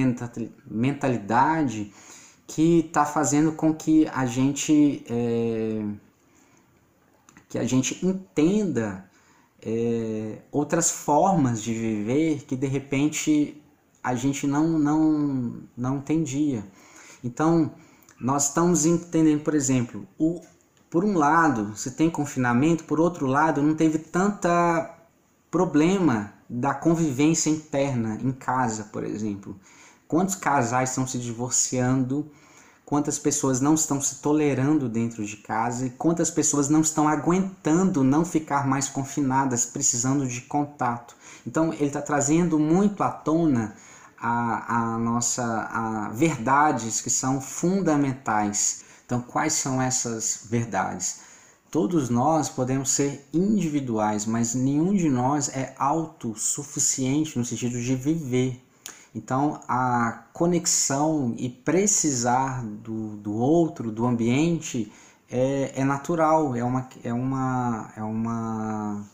mentalidade 0.67 1.93
que 2.54 2.80
está 2.80 3.06
fazendo 3.06 3.54
com 3.54 3.74
que 3.74 4.08
a 4.14 4.26
gente 4.26 5.06
é, 5.10 5.86
que 7.48 7.58
a 7.58 7.64
gente 7.64 8.06
entenda 8.06 9.10
é, 9.62 10.40
outras 10.52 10.92
formas 10.92 11.64
de 11.64 11.74
viver 11.74 12.44
que 12.44 12.58
de 12.58 12.68
repente 12.68 13.62
a 14.04 14.16
gente 14.16 14.46
não, 14.48 14.68
não, 14.68 15.62
não 15.78 15.98
entendia. 15.98 16.66
Então, 17.24 17.72
nós 18.20 18.48
estamos 18.48 18.86
entendendo, 18.86 19.44
por 19.44 19.56
exemplo, 19.56 20.06
o, 20.18 20.42
por 20.90 21.06
um 21.06 21.18
lado, 21.18 21.74
você 21.76 21.92
tem 21.92 22.10
confinamento, 22.10 22.84
por 22.84 23.00
outro 23.00 23.28
lado, 23.28 23.62
não 23.62 23.76
teve 23.76 23.98
tanta 24.00 24.98
problema 25.50 26.34
da 26.50 26.74
convivência 26.74 27.50
interna 27.50 28.18
em 28.22 28.32
casa, 28.32 28.86
por 28.86 29.04
exemplo. 29.04 29.56
Quantos 30.08 30.36
casais 30.36 30.90
estão 30.90 31.08
se 31.08 31.18
divorciando 31.18 32.30
quantas 32.91 33.17
pessoas 33.17 33.62
não 33.62 33.73
estão 33.73 34.01
se 34.01 34.15
tolerando 34.15 34.89
dentro 34.89 35.25
de 35.25 35.38
casa 35.38 35.86
e 35.86 35.89
quantas 35.91 36.30
pessoas 36.30 36.67
não 36.67 36.82
estão 36.82 37.08
aguentando 37.08 38.04
não 38.04 38.25
ficar 38.25 38.67
mais 38.67 38.89
confinadas, 38.89 39.65
precisando 39.65 40.27
de 40.27 40.41
contato. 40.41 41.15
Então 41.47 41.71
ele 41.71 41.86
está 41.86 42.01
trazendo 42.01 42.60
muito 42.60 43.01
à 43.01 43.10
tona 43.10 43.77
a, 44.19 44.75
a 44.75 44.97
nossa 44.97 45.41
a 45.71 46.10
verdades 46.10 46.99
que 46.99 47.10
são 47.10 47.39
fundamentais. 47.39 48.84
Então 49.06 49.21
quais 49.21 49.54
são 49.54 49.82
essas 49.82 50.41
verdades? 50.49 51.21
Todos 51.71 52.10
nós 52.10 52.49
podemos 52.49 52.89
ser 52.89 53.25
individuais, 53.34 54.25
mas 54.25 54.54
nenhum 54.54 54.93
de 54.93 55.10
nós 55.10 55.47
é 55.47 55.73
autossuficiente 55.80 57.39
no 57.39 57.45
sentido 57.45 57.80
de 57.82 57.95
viver 57.95 58.62
então, 59.13 59.60
a 59.67 60.24
conexão 60.32 61.36
e 61.38 61.50
precisar 61.50 62.63
do, 62.63 63.17
do 63.17 63.34
outro, 63.34 63.91
do 63.91 64.06
ambiente, 64.06 64.91
é, 65.30 65.74
é 65.76 65.84
natural, 65.84 66.56
é 66.56 66.63
uma, 66.63 66.88
é, 67.04 67.13
uma, 67.13 67.93
é, 67.97 68.04
uma, 68.04 69.06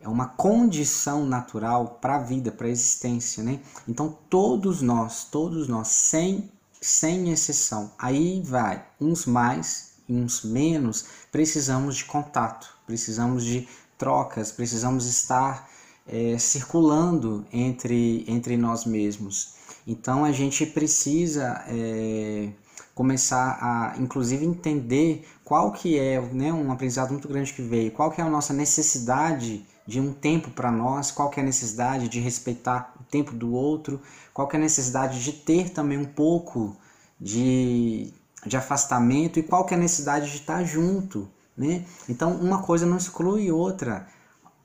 é 0.00 0.08
uma 0.08 0.26
condição 0.26 1.26
natural 1.26 1.98
para 2.00 2.16
a 2.16 2.20
vida, 2.20 2.50
para 2.50 2.66
a 2.66 2.70
existência. 2.70 3.42
Né? 3.42 3.60
Então, 3.86 4.16
todos 4.30 4.80
nós, 4.80 5.24
todos 5.24 5.68
nós, 5.68 5.88
sem, 5.88 6.50
sem 6.80 7.30
exceção, 7.30 7.92
aí 7.98 8.42
vai 8.42 8.84
uns 8.98 9.26
mais 9.26 9.90
uns 10.10 10.42
menos, 10.42 11.04
precisamos 11.30 11.96
de 11.96 12.04
contato, 12.04 12.76
precisamos 12.84 13.44
de 13.44 13.68
trocas, 13.96 14.50
precisamos 14.50 15.06
estar 15.06 15.69
é, 16.10 16.36
circulando 16.38 17.46
entre, 17.52 18.24
entre 18.26 18.56
nós 18.56 18.84
mesmos. 18.84 19.54
Então 19.86 20.24
a 20.24 20.32
gente 20.32 20.66
precisa 20.66 21.64
é, 21.68 22.50
começar 22.94 23.58
a, 23.60 23.94
inclusive, 23.98 24.44
entender 24.44 25.26
qual 25.44 25.72
que 25.72 25.98
é 25.98 26.20
né, 26.20 26.52
um 26.52 26.70
aprendizado 26.72 27.12
muito 27.12 27.28
grande 27.28 27.52
que 27.52 27.62
veio, 27.62 27.92
qual 27.92 28.10
que 28.10 28.20
é 28.20 28.24
a 28.24 28.28
nossa 28.28 28.52
necessidade 28.52 29.64
de 29.86 30.00
um 30.00 30.12
tempo 30.12 30.50
para 30.50 30.70
nós, 30.70 31.10
qual 31.10 31.30
que 31.30 31.40
é 31.40 31.42
a 31.42 31.46
necessidade 31.46 32.08
de 32.08 32.20
respeitar 32.20 32.94
o 33.00 33.04
tempo 33.04 33.32
do 33.32 33.52
outro, 33.52 34.00
qual 34.34 34.46
que 34.46 34.56
é 34.56 34.58
a 34.58 34.62
necessidade 34.62 35.22
de 35.22 35.32
ter 35.32 35.70
também 35.70 35.98
um 35.98 36.04
pouco 36.04 36.76
de, 37.20 38.12
de 38.44 38.56
afastamento 38.56 39.38
e 39.38 39.42
qual 39.42 39.64
que 39.64 39.74
é 39.74 39.76
a 39.76 39.80
necessidade 39.80 40.30
de 40.30 40.36
estar 40.36 40.62
junto, 40.64 41.28
né? 41.56 41.84
Então 42.08 42.32
uma 42.36 42.62
coisa 42.62 42.86
não 42.86 42.96
exclui 42.96 43.50
outra. 43.50 44.06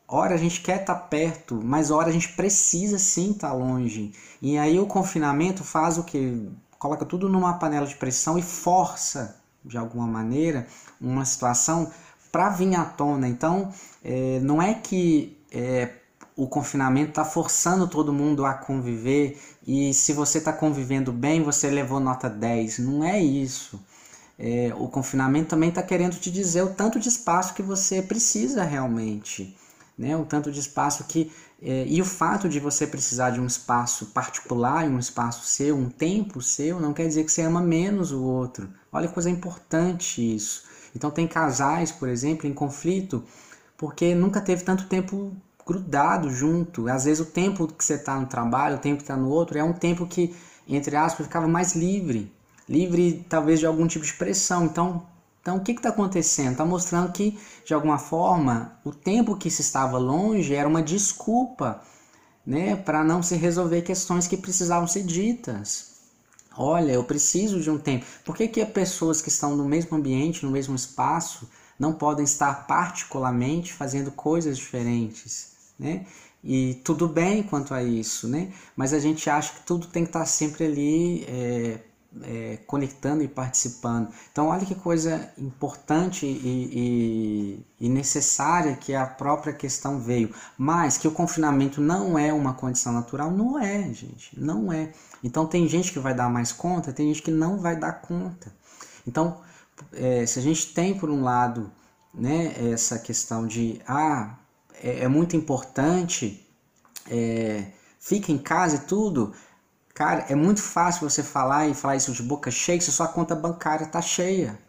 Ora 0.08 0.36
a 0.36 0.38
gente 0.38 0.62
quer 0.62 0.82
estar 0.82 0.96
perto, 0.96 1.60
mas 1.64 1.90
ora 1.90 2.10
a 2.10 2.12
gente 2.12 2.30
precisa 2.34 3.00
sim 3.00 3.32
estar 3.32 3.54
longe. 3.54 4.14
E 4.40 4.56
aí 4.58 4.80
o 4.80 4.86
confinamento 4.86 5.64
faz 5.64 5.98
o 5.98 6.04
que? 6.04 6.48
Coloca 6.78 7.06
tudo 7.06 7.28
numa 7.28 7.56
panela 7.56 7.88
de 7.88 7.96
pressão 7.96 8.38
e 8.38 8.44
força, 8.44 9.42
de 9.64 9.78
alguma 9.78 10.06
maneira, 10.06 10.68
uma 11.02 11.26
situação 11.26 11.92
para 12.32 12.50
vir 12.50 12.76
à 12.76 12.86
tona. 12.86 13.28
Então, 13.28 13.74
é, 14.04 14.40
não 14.44 14.62
é 14.62 14.76
que 14.76 15.36
é, 15.52 15.90
o 16.36 16.48
confinamento 16.48 17.10
está 17.10 17.26
forçando 17.26 17.88
todo 17.88 18.14
mundo 18.14 18.46
a 18.46 18.54
conviver 18.54 19.42
e 19.66 19.92
se 19.92 20.14
você 20.14 20.38
está 20.38 20.54
convivendo 20.54 21.12
bem, 21.12 21.42
você 21.42 21.68
levou 21.72 22.00
nota 22.00 22.30
10. 22.30 22.78
Não 22.80 23.04
é 23.04 23.20
isso. 23.20 23.82
É, 24.38 24.72
o 24.78 24.88
confinamento 24.88 25.50
também 25.50 25.70
está 25.70 25.82
querendo 25.82 26.16
te 26.20 26.30
dizer 26.30 26.62
o 26.62 26.74
tanto 26.76 27.00
de 27.00 27.10
espaço 27.10 27.56
que 27.56 27.64
você 27.64 28.04
precisa 28.04 28.64
realmente 28.64 29.58
né? 29.98 30.16
o 30.16 30.26
tanto 30.26 30.52
de 30.52 30.60
espaço 30.60 31.04
que. 31.06 31.32
É, 31.62 31.86
e 31.88 32.02
o 32.02 32.06
fato 32.06 32.50
de 32.50 32.60
você 32.60 32.86
precisar 32.86 33.32
de 33.32 33.40
um 33.40 33.46
espaço 33.46 34.08
particular, 34.08 34.86
um 34.86 35.00
espaço 35.00 35.46
seu, 35.46 35.76
um 35.76 35.90
tempo 35.90 36.42
seu, 36.42 36.80
não 36.80 36.94
quer 36.94 37.08
dizer 37.08 37.24
que 37.24 37.32
você 37.32 37.42
ama 37.42 37.62
menos 37.62 38.12
o 38.12 38.22
outro. 38.24 38.70
Olha 38.92 39.08
que 39.08 39.14
coisa 39.14 39.30
importante 39.30 40.36
isso. 40.36 40.64
Então, 40.96 41.10
tem 41.10 41.28
casais, 41.28 41.92
por 41.92 42.10
exemplo, 42.10 42.48
em 42.48 42.54
conflito, 42.54 43.24
porque 43.78 44.14
nunca 44.14 44.42
teve 44.42 44.64
tanto 44.64 44.86
tempo 44.88 45.36
grudado 45.66 46.30
junto. 46.30 46.88
Às 46.90 47.06
vezes, 47.06 47.26
o 47.26 47.32
tempo 47.32 47.68
que 47.68 47.84
você 47.84 47.96
está 47.96 48.20
no 48.20 48.28
trabalho, 48.28 48.76
o 48.76 48.80
tempo 48.80 48.98
que 48.98 49.04
está 49.04 49.18
no 49.18 49.30
outro, 49.30 49.58
é 49.58 49.64
um 49.64 49.74
tempo 49.74 50.06
que, 50.06 50.36
entre 50.68 50.96
aspas, 50.96 51.26
ficava 51.26 51.48
mais 51.48 51.74
livre 51.74 52.32
livre 52.68 53.26
talvez 53.30 53.60
de 53.60 53.66
algum 53.66 53.88
tipo 53.88 54.06
de 54.06 54.14
pressão. 54.14 54.66
Então, 54.66 55.06
então, 55.46 55.58
o 55.58 55.60
que 55.60 55.74
está 55.74 55.90
acontecendo? 55.90 56.54
Está 56.54 56.66
mostrando 56.66 57.12
que, 57.12 57.38
de 57.64 57.72
alguma 57.72 58.00
forma, 58.00 58.80
o 58.84 58.92
tempo 58.92 59.38
que 59.38 59.52
se 59.52 59.62
estava 59.62 59.96
longe 60.00 60.56
era 60.56 60.68
uma 60.68 60.82
desculpa 60.82 61.84
né, 62.44 62.76
para 62.76 63.04
não 63.04 63.22
se 63.22 63.36
resolver 63.36 63.84
questões 63.84 64.26
que 64.26 64.38
precisavam 64.38 64.88
ser 64.88 65.04
ditas. 65.04 65.98
Olha, 66.58 66.94
eu 66.94 67.04
preciso 67.04 67.62
de 67.62 67.70
um 67.70 67.78
tempo. 67.78 68.08
Por 68.26 68.36
que, 68.36 68.48
que 68.48 68.66
pessoas 68.66 69.22
que 69.22 69.30
estão 69.30 69.56
no 69.56 69.66
mesmo 69.66 69.96
ambiente, 69.96 70.44
no 70.44 70.52
mesmo 70.52 70.74
espaço, 70.74 71.48
não 71.78 71.94
podem 71.94 72.26
estar 72.26 72.66
particularmente 72.66 73.72
fazendo 73.72 74.10
coisas 74.10 74.58
diferentes? 74.58 75.50
Né? 75.78 76.08
E 76.44 76.82
tudo 76.84 77.08
bem 77.08 77.44
quanto 77.44 77.72
a 77.72 77.84
isso, 77.84 78.28
né? 78.28 78.52
mas 78.76 78.94
a 78.94 79.00
gente 79.00 79.30
acha 79.30 79.54
que 79.54 79.64
tudo 79.64 79.86
tem 79.86 80.06
que 80.06 80.10
estar 80.10 80.26
sempre 80.26 80.66
ali. 80.66 81.24
É, 81.28 81.82
é, 82.24 82.58
conectando 82.66 83.24
e 83.24 83.28
participando. 83.28 84.10
Então, 84.32 84.48
olha 84.48 84.66
que 84.66 84.76
coisa 84.76 85.32
importante 85.38 86.26
e, 86.26 87.66
e, 87.80 87.86
e, 87.86 87.90
necessária 87.90 88.76
que 88.76 88.94
a 88.94 89.06
própria 89.06 89.54
questão 89.54 90.00
veio. 90.00 90.34
Mas 90.58 90.98
que 90.98 91.08
o 91.08 91.12
confinamento 91.12 91.82
não 91.82 92.18
é 92.18 92.32
uma 92.32 92.54
condição 92.54 92.94
natural, 92.94 93.32
não 93.32 93.60
é, 93.60 93.94
gente, 93.94 94.40
não 94.40 94.72
é. 94.72 94.92
Então, 95.24 95.46
tem 95.46 95.68
gente 95.68 95.92
que 95.92 96.00
vai 96.00 96.14
dar 96.14 96.30
mais 96.30 96.52
conta, 96.52 96.94
tem 96.94 97.08
gente 97.08 97.22
que 97.22 97.32
não 97.32 97.60
vai 97.60 97.76
dar 97.76 97.94
conta. 97.94 98.54
Então, 99.08 99.42
é, 99.94 100.26
se 100.26 100.40
a 100.40 100.42
gente 100.42 100.74
tem, 100.74 100.98
por 100.98 101.10
um 101.10 101.24
lado, 101.24 101.72
né, 102.14 102.54
essa 102.72 102.98
questão 102.98 103.46
de, 103.46 103.82
ah, 103.88 104.38
é, 104.82 105.04
é 105.04 105.08
muito 105.08 105.36
importante, 105.36 106.46
é, 107.10 107.66
fica 108.00 108.32
em 108.32 108.38
casa 108.38 108.78
e 108.78 108.80
tudo, 108.80 109.34
Cara, 109.96 110.26
é 110.28 110.36
muito 110.36 110.62
fácil 110.62 111.10
você 111.10 111.24
falar 111.24 111.70
e 111.70 111.74
falar 111.74 111.96
isso 111.96 112.12
de 112.12 112.22
boca 112.22 112.52
cheia 112.52 112.82
se 112.82 112.92
sua 112.92 113.08
conta 113.08 113.34
bancária 113.34 113.86
está 113.86 114.02
cheia. 114.02 114.60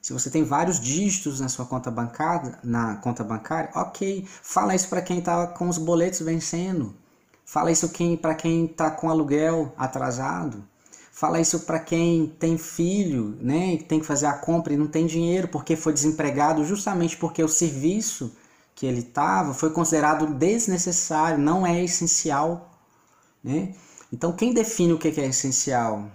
Se 0.00 0.12
você 0.12 0.30
tem 0.30 0.44
vários 0.44 0.78
dígitos 0.78 1.40
na 1.40 1.48
sua 1.48 1.66
conta 1.66 1.90
bancária, 1.90 2.56
na 2.62 2.94
conta 2.94 3.24
bancária, 3.24 3.70
ok. 3.74 4.24
Fala 4.40 4.76
isso 4.76 4.88
para 4.88 5.02
quem 5.02 5.18
está 5.18 5.48
com 5.48 5.68
os 5.68 5.78
boletos 5.78 6.20
vencendo. 6.20 6.94
Fala 7.44 7.72
isso 7.72 7.90
para 8.22 8.36
quem 8.36 8.66
está 8.66 8.88
com 8.88 9.10
aluguel 9.10 9.74
atrasado. 9.76 10.64
Fala 11.10 11.40
isso 11.40 11.58
para 11.60 11.80
quem 11.80 12.28
tem 12.38 12.56
filho, 12.56 13.36
né, 13.40 13.74
e 13.74 13.82
tem 13.82 13.98
que 13.98 14.06
fazer 14.06 14.26
a 14.26 14.34
compra 14.34 14.72
e 14.72 14.76
não 14.76 14.86
tem 14.86 15.04
dinheiro 15.04 15.48
porque 15.48 15.74
foi 15.74 15.92
desempregado 15.92 16.64
justamente 16.64 17.16
porque 17.16 17.42
o 17.42 17.48
serviço 17.48 18.32
que 18.76 18.86
ele 18.86 19.00
estava 19.00 19.52
foi 19.52 19.70
considerado 19.70 20.28
desnecessário, 20.34 21.36
não 21.36 21.66
é 21.66 21.82
essencial, 21.82 22.70
né? 23.42 23.74
Então, 24.12 24.32
quem 24.32 24.52
define 24.52 24.92
o 24.92 24.98
que 24.98 25.08
é 25.08 25.26
essencial? 25.26 26.10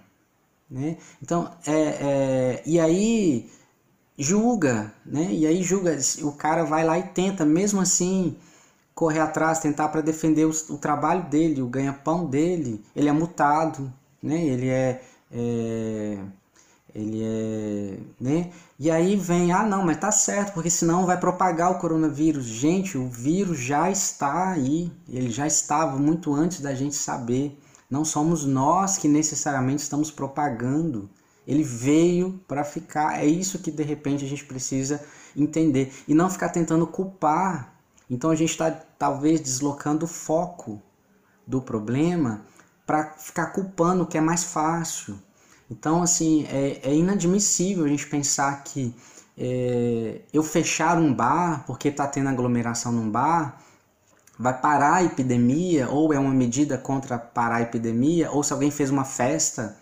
Né? 0.69 0.97
Então, 1.21 1.51
é, 1.67 1.73
é, 1.73 2.63
e 2.65 2.79
aí 2.79 3.49
julga, 4.17 4.93
né? 5.05 5.29
E 5.31 5.45
aí 5.45 5.63
julga, 5.63 5.97
o 6.21 6.31
cara 6.31 6.63
vai 6.63 6.83
lá 6.83 6.97
e 6.97 7.03
tenta, 7.03 7.45
mesmo 7.45 7.81
assim, 7.81 8.35
correr 8.93 9.19
atrás, 9.19 9.59
tentar 9.59 9.89
para 9.89 10.01
defender 10.01 10.45
o, 10.45 10.51
o, 10.69 10.77
trabalho 10.77 11.23
dele, 11.29 11.61
o 11.61 11.67
ganha-pão 11.67 12.25
dele. 12.25 12.83
Ele 12.95 13.09
é 13.09 13.11
mutado, 13.11 13.91
né? 14.21 14.43
Ele 14.43 14.69
é, 14.69 15.01
é, 15.31 16.17
ele 16.93 17.23
é, 17.23 17.97
né? 18.19 18.51
E 18.79 18.91
aí 18.91 19.15
vem, 19.15 19.51
ah, 19.51 19.63
não, 19.63 19.83
mas 19.85 19.97
tá 19.97 20.11
certo, 20.11 20.53
porque 20.53 20.69
senão 20.69 21.05
vai 21.05 21.19
propagar 21.19 21.71
o 21.71 21.79
coronavírus. 21.79 22.45
Gente, 22.45 22.97
o 22.97 23.07
vírus 23.07 23.59
já 23.59 23.89
está 23.89 24.51
aí, 24.51 24.91
ele 25.09 25.29
já 25.29 25.47
estava 25.47 25.97
muito 25.97 26.33
antes 26.33 26.61
da 26.61 26.73
gente 26.73 26.95
saber. 26.95 27.57
Não 27.93 28.03
somos 28.03 28.43
nós 28.43 28.97
que 28.97 29.07
necessariamente 29.07 29.83
estamos 29.83 30.09
propagando. 30.09 31.07
Ele 31.45 31.63
veio 31.63 32.41
para 32.47 32.63
ficar. 32.63 33.19
É 33.19 33.25
isso 33.27 33.59
que 33.59 33.69
de 33.69 33.83
repente 33.83 34.25
a 34.25 34.27
gente 34.27 34.43
precisa 34.45 34.99
entender. 35.37 35.93
E 36.07 36.15
não 36.15 36.27
ficar 36.27 36.49
tentando 36.49 36.87
culpar. 36.87 37.71
Então 38.09 38.31
a 38.31 38.35
gente 38.35 38.49
está 38.49 38.71
talvez 38.71 39.39
deslocando 39.39 40.05
o 40.05 40.07
foco 40.07 40.81
do 41.45 41.61
problema 41.61 42.43
para 42.83 43.11
ficar 43.11 43.51
culpando 43.51 44.01
o 44.01 44.07
que 44.07 44.17
é 44.17 44.21
mais 44.21 44.43
fácil. 44.43 45.15
Então, 45.69 46.01
assim, 46.01 46.47
é, 46.49 46.79
é 46.81 46.95
inadmissível 46.95 47.85
a 47.85 47.87
gente 47.87 48.07
pensar 48.07 48.63
que 48.63 48.91
é, 49.37 50.21
eu 50.33 50.41
fechar 50.41 50.97
um 50.97 51.13
bar 51.13 51.63
porque 51.67 51.89
está 51.89 52.07
tendo 52.07 52.29
aglomeração 52.29 52.91
num 52.91 53.11
bar 53.11 53.62
vai 54.43 54.59
parar 54.59 54.95
a 54.95 55.03
epidemia, 55.03 55.89
ou 55.89 56.13
é 56.13 56.19
uma 56.19 56.33
medida 56.33 56.77
contra 56.77 57.17
parar 57.17 57.55
a 57.55 57.61
epidemia, 57.61 58.29
ou 58.29 58.43
se 58.43 58.51
alguém 58.51 58.69
fez 58.69 58.89
uma 58.89 59.05
festa 59.05 59.77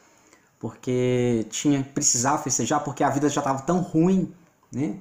porque 0.60 1.47
tinha 1.50 1.84
precisava 1.84 2.38
festejar, 2.43 2.84
porque 2.84 3.04
a 3.04 3.10
vida 3.10 3.28
já 3.28 3.41
estava 3.41 3.63
tão 3.63 3.80
ruim, 3.82 4.32
né? 4.71 4.97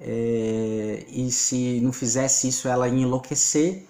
É, 0.00 1.04
e 1.08 1.30
se 1.30 1.80
não 1.82 1.92
fizesse 1.92 2.48
isso 2.48 2.66
ela 2.66 2.88
ia 2.88 3.02
enlouquecer. 3.02 3.86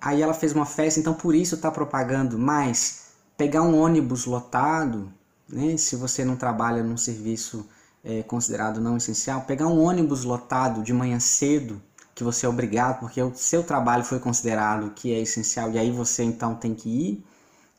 Aí 0.00 0.20
ela 0.20 0.34
fez 0.34 0.52
uma 0.52 0.66
festa, 0.66 0.98
então 0.98 1.14
por 1.14 1.34
isso 1.36 1.54
está 1.54 1.70
propagando. 1.70 2.36
Mas 2.36 3.12
pegar 3.36 3.62
um 3.62 3.78
ônibus 3.78 4.26
lotado, 4.26 5.12
né? 5.48 5.76
Se 5.76 5.94
você 5.94 6.24
não 6.24 6.34
trabalha 6.36 6.82
num 6.82 6.96
serviço 6.96 7.64
é, 8.04 8.24
considerado 8.24 8.80
não 8.80 8.96
essencial, 8.96 9.42
pegar 9.42 9.68
um 9.68 9.80
ônibus 9.80 10.24
lotado 10.24 10.82
de 10.82 10.92
manhã 10.92 11.20
cedo 11.20 11.80
que 12.14 12.24
você 12.24 12.46
é 12.46 12.48
obrigado, 12.48 13.00
porque 13.00 13.20
o 13.20 13.34
seu 13.34 13.62
trabalho 13.64 14.04
foi 14.04 14.20
considerado 14.20 14.90
que 14.90 15.12
é 15.12 15.20
essencial 15.20 15.70
e 15.72 15.78
aí 15.78 15.90
você 15.90 16.22
então 16.22 16.54
tem 16.54 16.74
que 16.74 16.88
ir, 16.88 17.26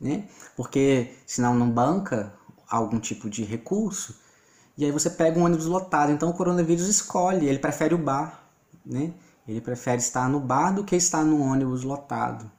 né? 0.00 0.24
Porque 0.56 1.14
senão 1.26 1.54
não 1.54 1.70
banca 1.70 2.32
algum 2.68 2.98
tipo 2.98 3.30
de 3.30 3.44
recurso. 3.44 4.14
E 4.76 4.84
aí 4.84 4.90
você 4.90 5.08
pega 5.08 5.38
um 5.38 5.44
ônibus 5.44 5.66
lotado. 5.66 6.12
Então 6.12 6.28
o 6.28 6.34
coronavírus 6.34 6.86
escolhe, 6.86 7.46
ele 7.46 7.58
prefere 7.58 7.94
o 7.94 7.98
bar, 7.98 8.42
né? 8.84 9.12
Ele 9.48 9.60
prefere 9.60 9.98
estar 9.98 10.28
no 10.28 10.40
bar 10.40 10.72
do 10.74 10.84
que 10.84 10.96
estar 10.96 11.24
no 11.24 11.40
ônibus 11.40 11.82
lotado. 11.82 12.50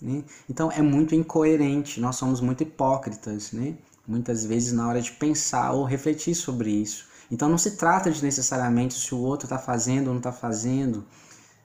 Né? 0.00 0.24
Então 0.50 0.70
é 0.72 0.82
muito 0.82 1.14
incoerente, 1.14 2.00
nós 2.00 2.16
somos 2.16 2.40
muito 2.40 2.62
hipócritas, 2.62 3.52
né? 3.52 3.76
muitas 4.06 4.44
vezes 4.44 4.72
na 4.72 4.88
hora 4.88 5.00
de 5.00 5.12
pensar 5.12 5.72
ou 5.72 5.84
refletir 5.84 6.34
sobre 6.34 6.70
isso. 6.70 7.06
Então 7.30 7.48
não 7.48 7.56
se 7.56 7.76
trata 7.76 8.10
de 8.10 8.22
necessariamente 8.22 8.94
se 8.94 9.14
o 9.14 9.18
outro 9.18 9.46
está 9.46 9.58
fazendo 9.58 10.08
ou 10.08 10.12
não 10.12 10.18
está 10.18 10.32
fazendo, 10.32 11.06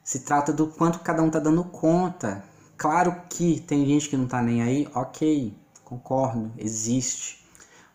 se 0.08 0.20
trata 0.20 0.54
do 0.54 0.67
quanto 0.67 1.00
cada 1.00 1.22
um 1.22 1.28
está 1.28 1.38
dando 1.38 1.65
conta. 1.65 2.41
Claro 2.78 3.24
que 3.30 3.60
tem 3.60 3.86
gente 3.86 4.08
que 4.08 4.15
não 4.15 4.24
está 4.24 4.41
nem 4.41 4.62
aí, 4.62 4.88
ok, 4.96 5.54
concordo, 5.84 6.50
existe. 6.58 7.46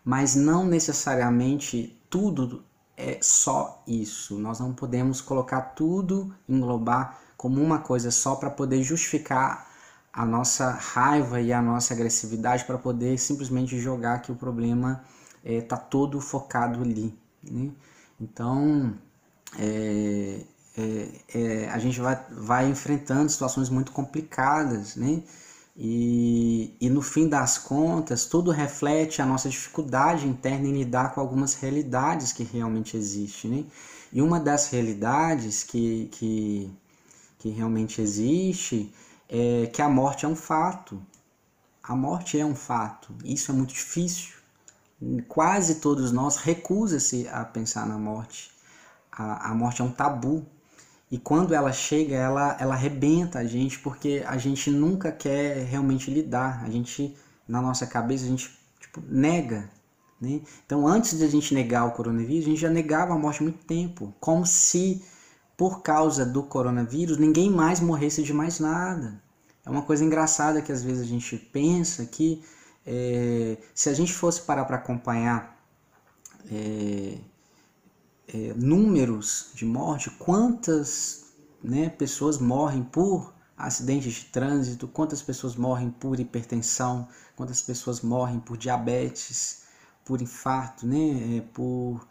Mas 0.05 0.35
não 0.35 0.63
necessariamente 0.63 1.99
tudo 2.11 2.63
é 2.95 3.17
só 3.19 3.81
isso. 3.87 4.37
Nós 4.37 4.59
não 4.59 4.73
podemos 4.73 5.21
colocar 5.21 5.73
tudo, 5.73 6.31
englobar 6.47 7.19
como 7.35 7.59
uma 7.59 7.79
coisa 7.79 8.11
só 8.11 8.35
para 8.35 8.51
poder 8.51 8.83
justificar 8.83 9.67
a 10.13 10.23
nossa 10.23 10.69
raiva 10.69 11.41
e 11.41 11.51
a 11.51 11.63
nossa 11.63 11.95
agressividade 11.95 12.63
para 12.65 12.77
poder 12.77 13.17
simplesmente 13.17 13.79
jogar 13.79 14.21
que 14.21 14.31
o 14.31 14.35
problema 14.35 15.03
está 15.43 15.77
é, 15.77 15.79
todo 15.79 16.21
focado 16.21 16.83
ali. 16.83 17.17
Né? 17.43 17.71
Então, 18.21 18.93
é, 19.57 20.41
é, 20.77 21.07
é, 21.33 21.69
a 21.69 21.77
gente 21.79 21.99
vai, 21.99 22.19
vai 22.31 22.69
enfrentando 22.69 23.29
situações 23.29 23.69
muito 23.69 23.91
complicadas, 23.91 24.95
né? 24.95 25.23
E, 25.75 26.75
e 26.79 26.89
no 26.89 27.01
fim 27.01 27.27
das 27.27 27.57
contas, 27.57 28.25
tudo 28.25 28.51
reflete 28.51 29.21
a 29.21 29.25
nossa 29.25 29.49
dificuldade 29.49 30.27
interna 30.27 30.67
em 30.67 30.73
lidar 30.73 31.13
com 31.13 31.21
algumas 31.21 31.55
realidades 31.55 32.31
que 32.31 32.43
realmente 32.43 32.95
existem. 32.95 33.51
Né? 33.51 33.65
E 34.11 34.21
uma 34.21 34.39
das 34.39 34.69
realidades 34.69 35.63
que, 35.63 36.09
que, 36.11 36.71
que 37.39 37.49
realmente 37.49 38.01
existe 38.01 38.93
é 39.27 39.65
que 39.67 39.81
a 39.81 39.89
morte 39.89 40.25
é 40.25 40.27
um 40.27 40.35
fato. 40.35 41.01
A 41.81 41.95
morte 41.95 42.39
é 42.39 42.45
um 42.45 42.55
fato. 42.55 43.13
Isso 43.25 43.51
é 43.51 43.53
muito 43.55 43.73
difícil. 43.73 44.33
Quase 45.27 45.75
todos 45.75 46.11
nós 46.11 46.37
recusa-se 46.37 47.27
a 47.29 47.43
pensar 47.43 47.87
na 47.87 47.97
morte. 47.97 48.51
A, 49.11 49.49
a 49.49 49.55
morte 49.55 49.81
é 49.81 49.85
um 49.85 49.91
tabu. 49.91 50.45
E 51.13 51.19
quando 51.19 51.53
ela 51.53 51.71
chega, 51.71 52.15
ela, 52.15 52.57
ela 52.59 52.73
arrebenta 52.73 53.37
a 53.37 53.45
gente, 53.45 53.77
porque 53.77 54.23
a 54.25 54.35
gente 54.35 54.71
nunca 54.71 55.11
quer 55.11 55.63
realmente 55.63 56.09
lidar. 56.09 56.63
A 56.63 56.69
gente, 56.71 57.15
na 57.47 57.61
nossa 57.61 57.85
cabeça, 57.85 58.25
a 58.25 58.27
gente 58.29 58.49
tipo, 58.79 58.99
nega. 59.07 59.69
Né? 60.19 60.41
Então, 60.65 60.87
antes 60.87 61.15
de 61.15 61.23
a 61.23 61.27
gente 61.27 61.53
negar 61.53 61.85
o 61.85 61.91
coronavírus, 61.91 62.47
a 62.47 62.49
gente 62.49 62.61
já 62.61 62.69
negava 62.71 63.13
a 63.13 63.15
morte 63.15 63.41
há 63.41 63.43
muito 63.43 63.63
tempo. 63.63 64.11
Como 64.19 64.43
se, 64.43 65.03
por 65.55 65.83
causa 65.83 66.25
do 66.25 66.41
coronavírus, 66.41 67.19
ninguém 67.19 67.47
mais 67.47 67.79
morresse 67.79 68.23
de 68.23 68.33
mais 68.33 68.59
nada. 68.59 69.21
É 69.63 69.69
uma 69.69 69.83
coisa 69.83 70.03
engraçada 70.03 70.63
que 70.63 70.71
às 70.71 70.83
vezes 70.83 71.03
a 71.03 71.07
gente 71.07 71.37
pensa 71.37 72.07
que 72.07 72.43
é, 72.87 73.59
se 73.75 73.87
a 73.87 73.93
gente 73.93 74.11
fosse 74.11 74.41
parar 74.41 74.65
para 74.65 74.77
acompanhar 74.77 75.63
é, 76.51 77.19
é, 78.27 78.53
números 78.53 79.51
de 79.53 79.65
morte, 79.65 80.09
quantas 80.11 81.33
né, 81.63 81.89
pessoas 81.89 82.37
morrem 82.37 82.83
por 82.83 83.33
acidentes 83.57 84.13
de 84.13 84.25
trânsito, 84.25 84.87
quantas 84.87 85.21
pessoas 85.21 85.55
morrem 85.55 85.89
por 85.89 86.19
hipertensão, 86.19 87.07
quantas 87.35 87.61
pessoas 87.61 88.01
morrem 88.01 88.39
por 88.39 88.57
diabetes, 88.57 89.63
por 90.03 90.21
infarto, 90.21 90.85
né, 90.85 91.37
é, 91.37 91.41
por 91.53 92.07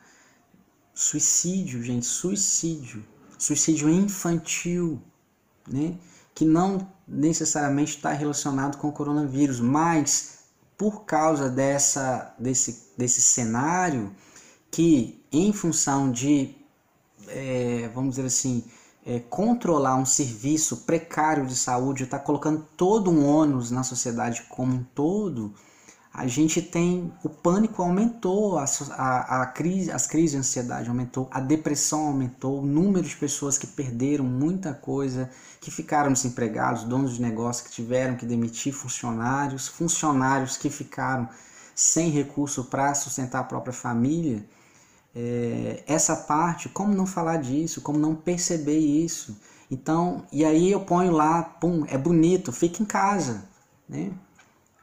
suicídio, 0.95 1.83
gente, 1.83 2.07
suicídio, 2.07 3.05
suicídio 3.39 3.89
infantil, 3.89 5.03
né, 5.69 5.99
que 6.35 6.45
não 6.45 6.91
necessariamente 7.07 7.97
está 7.97 8.13
relacionado 8.13 8.79
com 8.79 8.89
o 8.89 8.93
coronavírus, 8.93 9.61
mas 9.61 10.45
por 10.77 11.05
causa 11.05 11.49
dessa, 11.49 12.35
desse, 12.39 12.93
desse 12.97 13.21
cenário, 13.21 14.15
que, 14.71 15.22
em 15.33 15.53
função 15.53 16.13
de, 16.13 16.55
é, 17.29 17.91
vamos 17.95 18.17
dizer 18.17 18.27
assim, 18.27 18.65
é, 19.05 19.19
controlar 19.19 19.97
um 19.97 20.05
serviço 20.05 20.79
precário 20.79 21.47
de 21.47 21.57
saúde, 21.57 22.05
está 22.05 22.19
colocando 22.19 22.67
todo 22.77 23.11
um 23.11 23.27
ônus 23.27 23.71
na 23.71 23.83
sociedade 23.83 24.45
como 24.49 24.75
um 24.75 24.85
todo, 24.95 25.55
a 26.15 26.27
gente 26.27 26.61
tem 26.61 27.11
o 27.25 27.29
pânico 27.29 27.83
aumentou, 27.83 28.59
a, 28.59 28.67
a, 28.91 29.43
a, 29.43 29.47
crise, 29.47 29.91
as 29.91 30.07
crises 30.07 30.33
de 30.33 30.37
ansiedade 30.37 30.89
aumentou, 30.89 31.27
a 31.31 31.41
depressão 31.41 32.09
aumentou, 32.09 32.61
o 32.61 32.67
número 32.67 33.09
de 33.09 33.17
pessoas 33.17 33.57
que 33.57 33.67
perderam 33.67 34.25
muita 34.25 34.75
coisa, 34.75 35.31
que 35.59 35.71
ficaram 35.71 36.13
desempregados, 36.13 36.85
donos 36.85 37.15
de 37.15 37.23
negócio 37.23 37.65
que 37.65 37.71
tiveram 37.71 38.15
que 38.15 38.27
demitir 38.27 38.75
funcionários, 38.75 39.69
funcionários 39.69 40.59
que 40.59 40.69
ficaram 40.69 41.29
sem 41.75 42.11
recurso 42.11 42.65
para 42.65 42.95
sustentar 42.95 43.41
a 43.41 43.45
própria 43.45 43.73
família 43.73 44.45
é, 45.15 45.83
essa 45.87 46.17
parte, 46.17 46.69
como 46.69 46.95
não 46.95 47.07
falar 47.07 47.37
disso, 47.39 47.81
como 47.81 47.99
não 47.99 48.15
perceber 48.15 48.79
isso. 48.79 49.37
Então, 49.71 50.27
e 50.31 50.45
aí 50.45 50.71
eu 50.71 50.81
ponho 50.81 51.13
lá, 51.13 51.43
pum, 51.43 51.85
é 51.89 51.97
bonito, 51.97 52.53
fica 52.53 52.83
em 52.83 52.87
casa. 52.87 53.45
Né? 53.89 54.13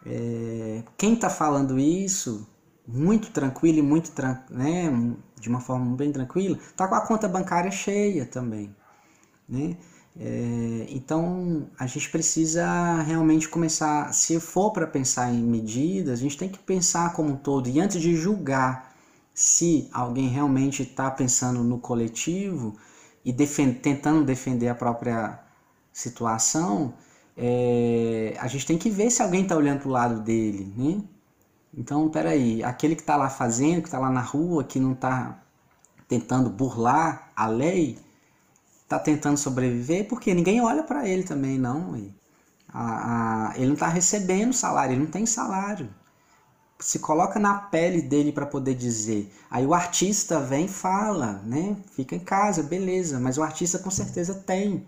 É, 0.05 0.83
quem 0.97 1.13
está 1.13 1.29
falando 1.29 1.79
isso, 1.79 2.47
muito 2.87 3.31
tranquilo 3.31 3.79
e 3.79 3.81
muito 3.81 4.11
né, 4.49 4.89
de 5.39 5.49
uma 5.49 5.59
forma 5.59 5.95
bem 5.95 6.11
tranquila, 6.11 6.57
está 6.57 6.87
com 6.87 6.95
a 6.95 7.05
conta 7.05 7.27
bancária 7.27 7.71
cheia 7.71 8.25
também. 8.25 8.75
Né? 9.47 9.77
É, 10.19 10.87
então 10.89 11.69
a 11.77 11.85
gente 11.85 12.09
precisa 12.09 13.01
realmente 13.03 13.47
começar, 13.47 14.11
se 14.13 14.39
for 14.39 14.71
para 14.71 14.87
pensar 14.87 15.31
em 15.31 15.41
medidas, 15.41 16.19
a 16.19 16.21
gente 16.21 16.37
tem 16.37 16.49
que 16.49 16.59
pensar 16.59 17.13
como 17.13 17.29
um 17.29 17.35
todo 17.35 17.69
e 17.69 17.79
antes 17.79 18.01
de 18.01 18.15
julgar 18.15 18.88
se 19.39 19.89
alguém 19.93 20.27
realmente 20.27 20.83
está 20.83 21.09
pensando 21.09 21.63
no 21.63 21.79
coletivo 21.79 22.75
e 23.23 23.31
defend, 23.31 23.79
tentando 23.79 24.25
defender 24.25 24.67
a 24.67 24.75
própria 24.75 25.39
situação, 25.93 26.93
é, 27.37 28.35
a 28.37 28.47
gente 28.47 28.65
tem 28.65 28.77
que 28.77 28.89
ver 28.89 29.09
se 29.09 29.21
alguém 29.21 29.43
está 29.43 29.55
olhando 29.55 29.79
para 29.79 29.87
o 29.87 29.91
lado 29.93 30.19
dele, 30.19 30.73
né? 30.75 31.01
Então, 31.73 32.09
peraí, 32.09 32.61
aquele 32.61 32.95
que 32.95 33.01
está 33.01 33.15
lá 33.15 33.29
fazendo, 33.29 33.81
que 33.81 33.87
está 33.87 33.97
lá 33.97 34.09
na 34.09 34.19
rua, 34.19 34.61
que 34.65 34.77
não 34.77 34.91
está 34.91 35.41
tentando 36.05 36.49
burlar 36.49 37.31
a 37.33 37.47
lei, 37.47 37.97
está 38.83 38.99
tentando 38.99 39.37
sobreviver, 39.37 40.05
porque 40.09 40.33
ninguém 40.33 40.59
olha 40.59 40.83
para 40.83 41.07
ele 41.07 41.23
também, 41.23 41.57
não. 41.57 41.95
A, 42.67 43.51
a, 43.51 43.55
ele 43.55 43.67
não 43.67 43.73
está 43.75 43.87
recebendo 43.87 44.51
salário, 44.51 44.95
ele 44.95 45.03
não 45.03 45.09
tem 45.09 45.25
salário 45.25 45.89
se 46.79 46.99
coloca 46.99 47.39
na 47.39 47.55
pele 47.55 48.01
dele 48.01 48.31
para 48.31 48.45
poder 48.45 48.73
dizer. 48.73 49.31
Aí 49.51 49.65
o 49.65 49.73
artista 49.73 50.39
vem 50.39 50.65
e 50.65 50.69
fala, 50.69 51.41
né? 51.45 51.75
Fica 51.91 52.15
em 52.15 52.19
casa, 52.19 52.63
beleza, 52.63 53.19
mas 53.19 53.37
o 53.37 53.43
artista 53.43 53.77
com 53.77 53.91
certeza 53.91 54.33
tem 54.33 54.87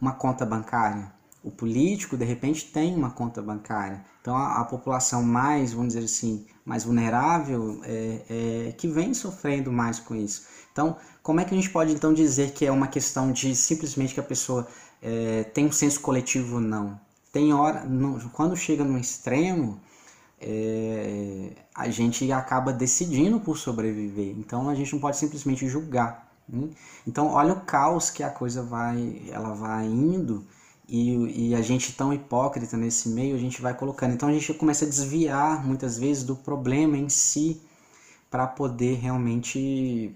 uma 0.00 0.12
conta 0.12 0.44
bancária. 0.44 1.10
O 1.42 1.50
político, 1.50 2.16
de 2.16 2.24
repente, 2.24 2.66
tem 2.66 2.94
uma 2.94 3.10
conta 3.10 3.40
bancária. 3.40 4.04
Então, 4.20 4.36
a, 4.36 4.60
a 4.60 4.64
população 4.64 5.22
mais, 5.22 5.72
vamos 5.72 5.94
dizer 5.94 6.04
assim, 6.04 6.44
mais 6.64 6.84
vulnerável 6.84 7.80
é, 7.84 8.66
é, 8.68 8.72
que 8.72 8.88
vem 8.88 9.14
sofrendo 9.14 9.72
mais 9.72 9.98
com 9.98 10.14
isso. 10.14 10.44
Então, 10.72 10.96
como 11.22 11.40
é 11.40 11.44
que 11.44 11.54
a 11.54 11.56
gente 11.56 11.70
pode, 11.70 11.92
então, 11.92 12.12
dizer 12.12 12.50
que 12.50 12.66
é 12.66 12.70
uma 12.70 12.88
questão 12.88 13.32
de 13.32 13.54
simplesmente 13.54 14.12
que 14.12 14.20
a 14.20 14.24
pessoa 14.24 14.66
é, 15.00 15.44
tem 15.44 15.66
um 15.66 15.72
senso 15.72 16.00
coletivo 16.00 16.56
ou 16.56 16.60
não? 16.60 17.00
Tem 17.32 17.52
hora, 17.54 17.84
no, 17.84 18.28
quando 18.30 18.56
chega 18.56 18.84
no 18.84 18.98
extremo, 18.98 19.80
é, 20.40 21.52
a 21.74 21.88
gente 21.88 22.30
acaba 22.32 22.72
decidindo 22.72 23.40
por 23.40 23.56
sobreviver. 23.56 24.34
Então 24.38 24.68
a 24.68 24.74
gente 24.74 24.92
não 24.92 25.00
pode 25.00 25.16
simplesmente 25.16 25.68
julgar. 25.68 26.30
Né? 26.48 26.68
Então 27.06 27.28
olha 27.28 27.52
o 27.52 27.60
caos 27.60 28.10
que 28.10 28.22
a 28.22 28.30
coisa 28.30 28.62
vai, 28.62 29.22
ela 29.30 29.54
vai 29.54 29.86
indo 29.86 30.46
e, 30.88 31.50
e 31.50 31.54
a 31.54 31.62
gente 31.62 31.92
tão 31.92 32.12
hipócrita 32.12 32.76
nesse 32.76 33.08
meio, 33.08 33.34
a 33.34 33.38
gente 33.38 33.60
vai 33.60 33.74
colocando. 33.74 34.14
Então 34.14 34.28
a 34.28 34.32
gente 34.32 34.52
começa 34.54 34.84
a 34.84 34.88
desviar 34.88 35.66
muitas 35.66 35.98
vezes 35.98 36.22
do 36.22 36.36
problema 36.36 36.96
em 36.96 37.08
si 37.08 37.60
para 38.30 38.46
poder 38.46 38.96
realmente 38.96 40.14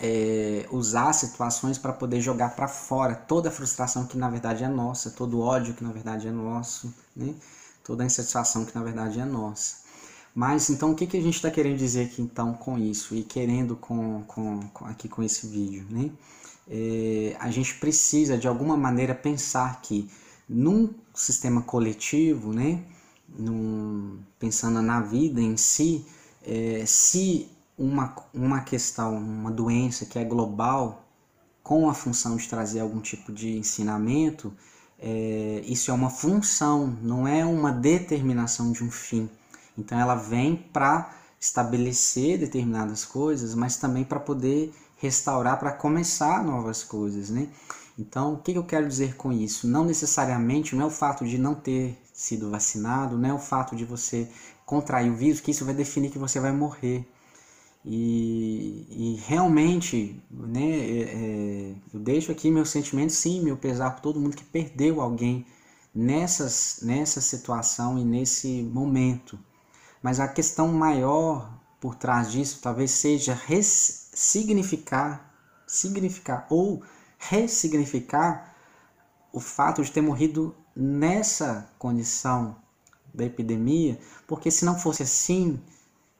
é, 0.00 0.66
usar 0.70 1.12
situações 1.12 1.76
para 1.76 1.92
poder 1.92 2.20
jogar 2.20 2.54
para 2.54 2.68
fora 2.68 3.14
toda 3.14 3.48
a 3.48 3.52
frustração 3.52 4.06
que 4.06 4.16
na 4.16 4.30
verdade 4.30 4.64
é 4.64 4.68
nossa, 4.68 5.10
todo 5.10 5.38
o 5.38 5.40
ódio 5.40 5.74
que 5.74 5.84
na 5.84 5.92
verdade 5.92 6.28
é 6.28 6.30
nosso, 6.30 6.94
né? 7.14 7.34
Toda 7.90 8.04
a 8.04 8.06
insatisfação 8.06 8.64
que 8.64 8.72
na 8.72 8.84
verdade 8.84 9.18
é 9.18 9.24
nossa. 9.24 9.78
Mas 10.32 10.70
então 10.70 10.92
o 10.92 10.94
que, 10.94 11.08
que 11.08 11.16
a 11.16 11.20
gente 11.20 11.34
está 11.34 11.50
querendo 11.50 11.76
dizer 11.76 12.04
aqui 12.04 12.22
então 12.22 12.54
com 12.54 12.78
isso 12.78 13.16
e 13.16 13.24
querendo 13.24 13.74
com, 13.74 14.22
com, 14.28 14.60
com 14.68 14.84
aqui 14.84 15.08
com 15.08 15.24
esse 15.24 15.48
vídeo, 15.48 15.84
né? 15.90 16.08
É, 16.68 17.36
a 17.40 17.50
gente 17.50 17.74
precisa 17.80 18.38
de 18.38 18.46
alguma 18.46 18.76
maneira 18.76 19.12
pensar 19.12 19.82
que 19.82 20.08
num 20.48 20.94
sistema 21.12 21.62
coletivo, 21.62 22.52
né? 22.52 22.80
Num, 23.28 24.20
pensando 24.38 24.80
na 24.80 25.00
vida 25.00 25.40
em 25.40 25.56
si, 25.56 26.06
é, 26.44 26.84
se 26.86 27.48
uma, 27.76 28.14
uma 28.32 28.60
questão, 28.60 29.18
uma 29.18 29.50
doença 29.50 30.06
que 30.06 30.16
é 30.16 30.24
global, 30.24 31.04
com 31.60 31.90
a 31.90 31.94
função 31.94 32.36
de 32.36 32.48
trazer 32.48 32.78
algum 32.78 33.00
tipo 33.00 33.32
de 33.32 33.58
ensinamento, 33.58 34.52
é, 35.00 35.62
isso 35.64 35.90
é 35.90 35.94
uma 35.94 36.10
função, 36.10 36.96
não 37.02 37.26
é 37.26 37.44
uma 37.44 37.72
determinação 37.72 38.70
de 38.70 38.84
um 38.84 38.90
fim. 38.90 39.28
Então 39.76 39.98
ela 39.98 40.14
vem 40.14 40.56
para 40.56 41.10
estabelecer 41.40 42.38
determinadas 42.38 43.04
coisas, 43.04 43.54
mas 43.54 43.76
também 43.76 44.04
para 44.04 44.20
poder 44.20 44.72
restaurar, 44.98 45.58
para 45.58 45.72
começar 45.72 46.44
novas 46.44 46.84
coisas, 46.84 47.30
né? 47.30 47.48
Então, 47.98 48.34
o 48.34 48.38
que 48.38 48.52
eu 48.52 48.64
quero 48.64 48.88
dizer 48.88 49.16
com 49.16 49.32
isso? 49.32 49.66
Não 49.66 49.84
necessariamente, 49.84 50.74
não 50.74 50.84
é 50.84 50.86
o 50.86 50.90
fato 50.90 51.24
de 51.24 51.36
não 51.38 51.54
ter 51.54 51.98
sido 52.12 52.50
vacinado, 52.50 53.18
não 53.18 53.28
é 53.28 53.34
o 53.34 53.38
fato 53.38 53.74
de 53.74 53.84
você 53.84 54.28
contrair 54.64 55.10
o 55.10 55.16
vírus, 55.16 55.40
que 55.40 55.50
isso 55.50 55.64
vai 55.64 55.74
definir 55.74 56.10
que 56.10 56.18
você 56.18 56.38
vai 56.38 56.52
morrer. 56.52 57.06
E, 57.84 58.86
e 58.90 59.20
realmente, 59.26 60.22
né, 60.30 60.60
é, 60.60 61.02
é, 61.02 61.74
eu 61.94 62.00
deixo 62.00 62.30
aqui 62.30 62.50
meus 62.50 62.68
sentimentos, 62.68 63.16
sim, 63.16 63.40
meu 63.40 63.56
pesar 63.56 63.92
por 63.92 64.02
todo 64.02 64.20
mundo 64.20 64.36
que 64.36 64.44
perdeu 64.44 65.00
alguém 65.00 65.46
nessas, 65.94 66.80
nessa 66.82 67.20
situação 67.20 67.98
e 67.98 68.04
nesse 68.04 68.62
momento. 68.62 69.38
Mas 70.02 70.20
a 70.20 70.28
questão 70.28 70.68
maior 70.68 71.58
por 71.80 71.94
trás 71.94 72.30
disso 72.30 72.60
talvez 72.62 72.90
seja 72.90 73.34
ressignificar, 73.34 75.32
significar 75.66 76.46
ou 76.50 76.82
ressignificar 77.18 78.54
o 79.32 79.40
fato 79.40 79.82
de 79.82 79.90
ter 79.90 80.00
morrido 80.00 80.54
nessa 80.76 81.70
condição 81.78 82.56
da 83.12 83.24
epidemia, 83.24 83.98
porque 84.26 84.50
se 84.50 84.64
não 84.64 84.78
fosse 84.78 85.02
assim, 85.02 85.60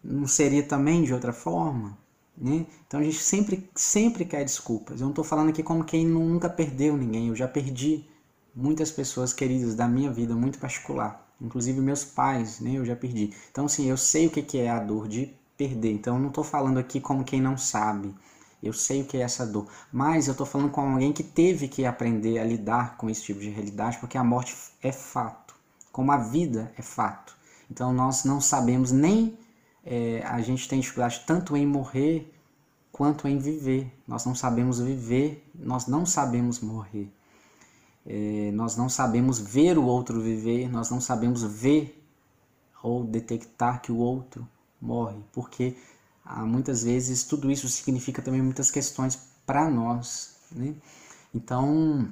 não 0.03 0.27
seria 0.27 0.63
também 0.63 1.05
de 1.05 1.13
outra 1.13 1.33
forma? 1.33 1.99
Né? 2.37 2.67
Então 2.87 3.01
a 3.01 3.03
gente 3.03 3.19
sempre, 3.19 3.69
sempre 3.75 4.25
quer 4.25 4.45
desculpas. 4.45 5.01
Eu 5.01 5.05
não 5.05 5.11
estou 5.11 5.25
falando 5.25 5.51
aqui 5.51 5.63
como 5.63 5.85
quem 5.85 6.07
nunca 6.07 6.49
perdeu 6.49 6.97
ninguém, 6.97 7.29
eu 7.29 7.37
já 7.37 7.47
perdi 7.47 8.09
muitas 8.55 8.91
pessoas 8.91 9.33
queridas 9.33 9.75
da 9.75 9.87
minha 9.87 10.11
vida 10.11 10.35
muito 10.35 10.59
particular, 10.59 11.29
inclusive 11.41 11.81
meus 11.81 12.05
pais, 12.05 12.61
né? 12.61 12.73
eu 12.73 12.85
já 12.85 12.97
perdi. 12.97 13.33
Então, 13.51 13.67
assim, 13.67 13.89
eu 13.89 13.97
sei 13.97 14.27
o 14.27 14.31
que 14.31 14.59
é 14.59 14.69
a 14.69 14.79
dor 14.79 15.09
de 15.09 15.35
perder. 15.57 15.93
Então, 15.93 16.17
eu 16.17 16.21
não 16.21 16.29
estou 16.29 16.45
falando 16.45 16.79
aqui 16.79 17.01
como 17.01 17.25
quem 17.25 17.41
não 17.41 17.57
sabe. 17.57 18.15
Eu 18.63 18.75
sei 18.75 19.01
o 19.03 19.05
que 19.07 19.17
é 19.17 19.21
essa 19.21 19.47
dor, 19.47 19.67
mas 19.91 20.27
eu 20.27 20.33
estou 20.33 20.47
falando 20.47 20.71
com 20.71 20.83
alguém 20.83 21.15
que 21.15 21.23
teve 21.23 21.67
que 21.67 21.87
aprender 21.87 22.39
a 22.39 22.45
lidar 22.45 22.99
com 22.99 23.09
esse 23.09 23.23
tipo 23.23 23.41
de 23.41 23.49
realidade, 23.49 23.97
porque 23.99 24.19
a 24.19 24.25
morte 24.25 24.55
é 24.83 24.93
fato, 24.93 25.55
como 25.91 26.13
a 26.13 26.19
vida 26.19 26.71
é 26.77 26.83
fato. 26.83 27.35
Então 27.71 27.91
nós 27.91 28.25
não 28.25 28.39
sabemos 28.39 28.93
nem 28.93 29.39
é, 29.90 30.22
a 30.24 30.40
gente 30.40 30.68
tem 30.68 30.79
dificuldade 30.79 31.24
tanto 31.26 31.57
em 31.57 31.66
morrer 31.66 32.33
quanto 32.92 33.26
em 33.26 33.38
viver. 33.38 33.92
Nós 34.07 34.24
não 34.24 34.37
sabemos 34.37 34.79
viver, 34.79 35.44
nós 35.53 35.88
não 35.88 36.07
sabemos 36.07 36.61
morrer. 36.61 37.12
É, 38.07 38.53
nós 38.53 38.76
não 38.76 38.88
sabemos 38.88 39.40
ver 39.40 39.76
o 39.76 39.85
outro 39.85 40.20
viver, 40.20 40.70
nós 40.70 40.90
não 40.90 41.00
sabemos 41.00 41.42
ver 41.42 42.00
ou 42.85 43.03
detectar 43.05 43.83
que 43.83 43.90
o 43.90 43.96
outro 43.96 44.48
morre, 44.81 45.18
porque 45.33 45.76
ah, 46.24 46.46
muitas 46.46 46.85
vezes 46.85 47.24
tudo 47.24 47.50
isso 47.50 47.68
significa 47.68 48.22
também 48.22 48.40
muitas 48.40 48.70
questões 48.70 49.18
para 49.44 49.68
nós. 49.68 50.37
Né? 50.53 50.74
Então, 51.35 52.09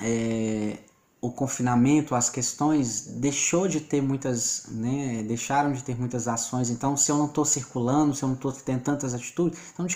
é, 0.00 0.78
o 1.26 1.32
confinamento, 1.32 2.14
as 2.14 2.30
questões, 2.30 3.06
deixou 3.06 3.66
de 3.66 3.80
ter 3.80 4.00
muitas, 4.00 4.66
né, 4.70 5.24
deixaram 5.24 5.72
de 5.72 5.82
ter 5.82 5.98
muitas 5.98 6.28
ações. 6.28 6.70
Então, 6.70 6.96
se 6.96 7.10
eu 7.10 7.18
não 7.18 7.26
estou 7.26 7.44
circulando, 7.44 8.14
se 8.14 8.22
eu 8.22 8.28
não 8.28 8.36
estou 8.36 8.52
tendo 8.52 8.82
tantas 8.82 9.12
atitudes, 9.12 9.58
então 9.72 9.86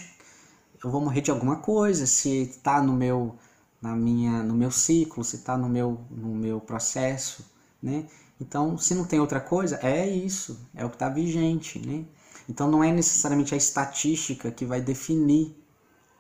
eu 0.83 0.91
vou 0.91 1.01
morrer 1.01 1.21
de 1.21 1.31
alguma 1.31 1.57
coisa. 1.57 2.07
Se 2.07 2.43
está 2.43 2.83
no 2.83 2.93
meu, 2.93 3.37
na 3.81 3.95
minha, 3.95 4.43
no 4.43 4.55
meu 4.55 4.71
ciclo, 4.73 5.23
se 5.23 5.37
está 5.37 5.57
no 5.57 5.69
meu, 5.69 6.01
no 6.11 6.35
meu 6.35 6.61
processo, 6.61 7.45
né? 7.83 8.07
Então, 8.41 8.77
se 8.77 8.95
não 8.95 9.05
tem 9.05 9.21
outra 9.21 9.39
coisa, 9.41 9.79
é 9.83 10.09
isso, 10.09 10.59
é 10.75 10.85
o 10.85 10.89
que 10.89 10.97
está 10.97 11.09
vigente, 11.09 11.79
né? 11.79 12.05
Então 12.49 12.69
não 12.69 12.83
é 12.83 12.91
necessariamente 12.91 13.55
a 13.55 13.57
estatística 13.57 14.51
que 14.51 14.65
vai 14.65 14.81
definir 14.81 15.55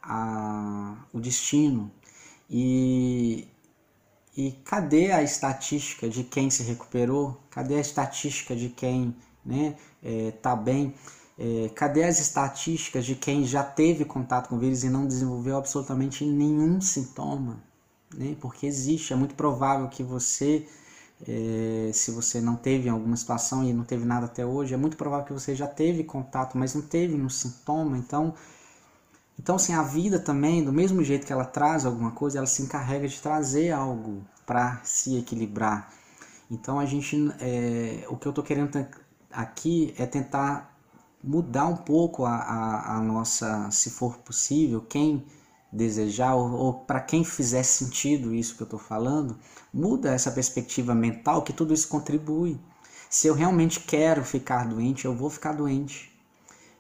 a, 0.02 0.94
o 1.12 1.18
destino. 1.18 1.90
E, 2.48 3.48
e 4.36 4.52
cadê 4.64 5.12
a 5.12 5.22
estatística 5.22 6.08
de 6.08 6.24
quem 6.24 6.50
se 6.50 6.62
recuperou? 6.62 7.40
Cadê 7.50 7.74
a 7.76 7.80
estatística 7.80 8.54
de 8.54 8.68
quem 8.68 9.14
né, 9.44 9.76
é, 10.02 10.30
tá 10.42 10.54
bem? 10.54 10.94
É, 11.38 11.70
cadê 11.74 12.04
as 12.04 12.20
estatísticas 12.20 13.04
de 13.04 13.14
quem 13.14 13.44
já 13.44 13.62
teve 13.62 14.04
contato 14.04 14.48
com 14.48 14.56
o 14.56 14.58
vírus 14.58 14.84
e 14.84 14.90
não 14.90 15.06
desenvolveu 15.06 15.56
absolutamente 15.56 16.24
nenhum 16.24 16.80
sintoma? 16.80 17.62
Né? 18.14 18.36
Porque 18.40 18.66
existe, 18.66 19.12
é 19.12 19.16
muito 19.16 19.34
provável 19.34 19.88
que 19.88 20.02
você 20.02 20.66
é, 21.26 21.90
se 21.92 22.10
você 22.10 22.40
não 22.40 22.56
teve 22.56 22.88
alguma 22.88 23.16
situação 23.16 23.64
e 23.64 23.72
não 23.72 23.84
teve 23.84 24.04
nada 24.04 24.26
até 24.26 24.44
hoje, 24.44 24.72
é 24.72 24.76
muito 24.76 24.96
provável 24.96 25.26
que 25.26 25.32
você 25.32 25.54
já 25.54 25.66
teve 25.66 26.04
contato, 26.04 26.56
mas 26.56 26.74
não 26.74 26.82
teve 26.82 27.14
um 27.14 27.28
sintoma. 27.28 27.98
Então, 27.98 28.34
então 29.40 29.57
assim, 29.57 29.72
a 29.72 29.83
vida 29.83 30.18
também, 30.18 30.62
do 30.62 30.70
mesmo 30.70 31.03
jeito 31.03 31.26
que 31.26 31.33
ela 31.33 31.46
traz 31.46 31.87
alguma 31.87 32.11
coisa, 32.11 32.37
ela 32.37 32.46
se 32.46 32.61
encarrega 32.61 33.09
de 33.09 33.18
trazer 33.22 33.70
algo 33.70 34.22
para 34.44 34.83
se 34.85 35.16
equilibrar. 35.16 35.90
Então 36.50 36.79
a 36.79 36.85
gente, 36.85 37.16
é, 37.40 38.05
o 38.11 38.18
que 38.18 38.26
eu 38.26 38.31
estou 38.31 38.44
querendo 38.44 38.87
aqui 39.33 39.94
é 39.96 40.05
tentar 40.05 40.79
mudar 41.24 41.64
um 41.68 41.76
pouco 41.76 42.26
a, 42.26 42.35
a, 42.35 42.96
a 42.96 43.00
nossa, 43.00 43.70
se 43.70 43.88
for 43.88 44.18
possível, 44.18 44.83
quem 44.83 45.24
desejar, 45.72 46.35
ou, 46.35 46.53
ou 46.53 46.74
para 46.74 47.00
quem 47.00 47.24
fizer 47.24 47.62
sentido 47.62 48.35
isso 48.35 48.55
que 48.57 48.62
eu 48.62 48.66
estou 48.66 48.79
falando, 48.79 49.38
muda 49.72 50.12
essa 50.12 50.31
perspectiva 50.31 50.94
mental 50.94 51.40
que 51.40 51.53
tudo 51.55 51.72
isso 51.72 51.88
contribui. 51.88 52.61
Se 53.09 53.26
eu 53.26 53.33
realmente 53.35 53.81
quero 53.81 54.22
ficar 54.22 54.68
doente, 54.68 55.07
eu 55.07 55.14
vou 55.14 55.31
ficar 55.31 55.55
doente. 55.55 56.12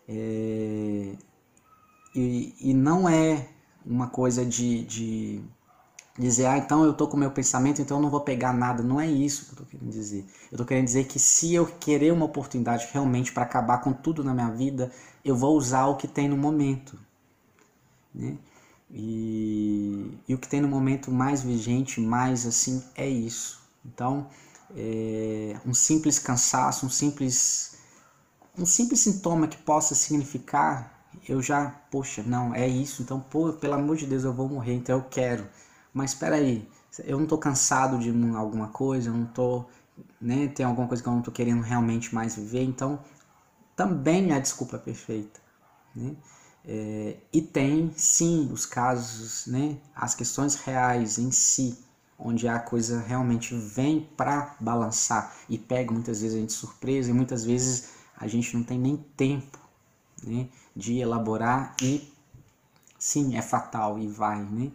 É, 0.06 1.14
e, 2.14 2.54
e 2.60 2.74
não 2.74 3.08
é 3.08 3.48
uma 3.84 4.08
coisa 4.08 4.44
de, 4.44 4.84
de 4.84 5.44
dizer, 6.18 6.46
ah, 6.46 6.58
então 6.58 6.84
eu 6.84 6.90
estou 6.90 7.08
com 7.08 7.16
o 7.16 7.20
meu 7.20 7.30
pensamento, 7.30 7.80
então 7.80 7.96
eu 7.96 8.02
não 8.02 8.10
vou 8.10 8.20
pegar 8.20 8.52
nada. 8.52 8.82
Não 8.82 9.00
é 9.00 9.06
isso 9.06 9.44
que 9.44 9.50
eu 9.50 9.52
estou 9.52 9.66
querendo 9.66 9.90
dizer. 9.90 10.24
Eu 10.50 10.56
estou 10.56 10.66
querendo 10.66 10.84
dizer 10.84 11.04
que 11.04 11.18
se 11.18 11.54
eu 11.54 11.66
querer 11.66 12.12
uma 12.12 12.26
oportunidade 12.26 12.88
realmente 12.92 13.32
para 13.32 13.44
acabar 13.44 13.78
com 13.78 13.92
tudo 13.92 14.22
na 14.22 14.34
minha 14.34 14.50
vida, 14.50 14.92
eu 15.24 15.36
vou 15.36 15.56
usar 15.56 15.86
o 15.86 15.96
que 15.96 16.08
tem 16.08 16.28
no 16.28 16.36
momento. 16.36 16.98
Né? 18.14 18.36
E, 18.90 20.18
e 20.28 20.34
o 20.34 20.38
que 20.38 20.48
tem 20.48 20.60
no 20.60 20.68
momento 20.68 21.10
mais 21.12 21.42
vigente, 21.42 22.00
mais 22.00 22.44
assim, 22.46 22.82
é 22.96 23.08
isso. 23.08 23.60
Então, 23.84 24.26
é, 24.76 25.56
um 25.64 25.72
simples 25.72 26.18
cansaço, 26.18 26.86
um 26.86 26.90
simples, 26.90 27.76
um 28.58 28.66
simples 28.66 29.00
sintoma 29.00 29.46
que 29.46 29.56
possa 29.58 29.94
significar, 29.94 30.99
eu 31.28 31.42
já, 31.42 31.70
poxa, 31.90 32.22
não, 32.22 32.54
é 32.54 32.66
isso, 32.66 33.02
então, 33.02 33.20
pô, 33.20 33.52
pelo 33.52 33.74
amor 33.74 33.96
de 33.96 34.06
Deus, 34.06 34.24
eu 34.24 34.32
vou 34.32 34.48
morrer, 34.48 34.74
então 34.74 34.98
eu 34.98 35.04
quero. 35.04 35.46
Mas 35.92 36.12
espera 36.12 36.36
aí, 36.36 36.68
eu 37.04 37.16
não 37.16 37.24
estou 37.24 37.38
cansado 37.38 37.98
de 37.98 38.10
alguma 38.34 38.68
coisa, 38.68 39.10
eu 39.10 39.14
não 39.14 39.24
estou, 39.24 39.68
né, 40.20 40.48
tem 40.48 40.64
alguma 40.64 40.88
coisa 40.88 41.02
que 41.02 41.08
eu 41.08 41.12
não 41.12 41.20
estou 41.20 41.34
querendo 41.34 41.62
realmente 41.62 42.14
mais 42.14 42.36
viver, 42.36 42.62
então 42.62 43.00
também 43.76 44.30
é 44.32 44.34
a 44.36 44.40
desculpa 44.40 44.78
perfeita, 44.78 45.40
né? 45.94 46.14
É, 46.64 47.16
e 47.32 47.40
tem 47.40 47.90
sim 47.96 48.50
os 48.52 48.66
casos, 48.66 49.46
né, 49.46 49.78
as 49.94 50.14
questões 50.14 50.56
reais 50.56 51.18
em 51.18 51.30
si, 51.30 51.78
onde 52.18 52.46
a 52.46 52.58
coisa 52.58 53.00
realmente 53.00 53.54
vem 53.54 54.08
para 54.16 54.54
balançar 54.60 55.34
e 55.48 55.58
pega 55.58 55.90
muitas 55.90 56.20
vezes 56.20 56.36
a 56.36 56.40
gente 56.40 56.52
surpresa 56.52 57.10
e 57.10 57.14
muitas 57.14 57.44
vezes 57.44 57.90
a 58.16 58.26
gente 58.26 58.54
não 58.54 58.62
tem 58.62 58.78
nem 58.78 58.98
tempo 59.16 59.58
né, 60.22 60.48
de 60.74 60.98
elaborar 60.98 61.74
e 61.82 62.12
sim, 62.98 63.36
é 63.36 63.42
fatal 63.42 63.98
e 63.98 64.08
vai. 64.08 64.42
Né? 64.42 64.72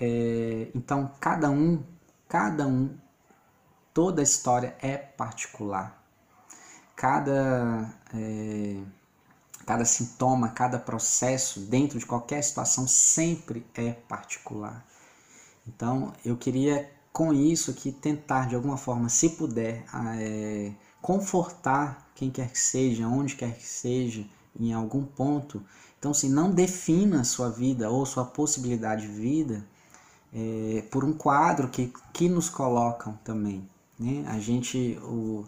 É, 0.00 0.70
então 0.74 1.12
cada 1.20 1.50
um, 1.50 1.82
cada 2.28 2.66
um, 2.66 2.96
toda 3.92 4.22
a 4.22 4.24
história 4.24 4.76
é 4.80 4.96
particular. 4.96 6.02
Cada. 6.96 7.94
É, 8.14 8.82
Cada 9.68 9.84
sintoma, 9.84 10.48
cada 10.48 10.78
processo 10.78 11.60
dentro 11.60 11.98
de 11.98 12.06
qualquer 12.06 12.42
situação 12.42 12.88
sempre 12.88 13.66
é 13.74 13.92
particular. 13.92 14.82
Então, 15.66 16.14
eu 16.24 16.38
queria 16.38 16.90
com 17.12 17.34
isso 17.34 17.70
aqui 17.70 17.92
tentar 17.92 18.48
de 18.48 18.54
alguma 18.54 18.78
forma, 18.78 19.10
se 19.10 19.28
puder, 19.28 19.84
é, 20.18 20.72
confortar 21.02 22.10
quem 22.14 22.30
quer 22.30 22.50
que 22.50 22.58
seja, 22.58 23.06
onde 23.06 23.36
quer 23.36 23.58
que 23.58 23.66
seja, 23.66 24.24
em 24.58 24.72
algum 24.72 25.04
ponto. 25.04 25.62
Então, 25.98 26.14
se 26.14 26.26
assim, 26.26 26.34
não 26.34 26.50
defina 26.50 27.24
sua 27.24 27.50
vida 27.50 27.90
ou 27.90 28.06
sua 28.06 28.24
possibilidade 28.24 29.02
de 29.02 29.12
vida 29.12 29.64
é, 30.32 30.84
por 30.90 31.04
um 31.04 31.12
quadro 31.12 31.68
que, 31.68 31.92
que 32.12 32.28
nos 32.28 32.48
colocam 32.48 33.18
também. 33.24 33.68
Né? 33.98 34.24
A 34.28 34.38
gente, 34.38 34.98
o, 35.02 35.44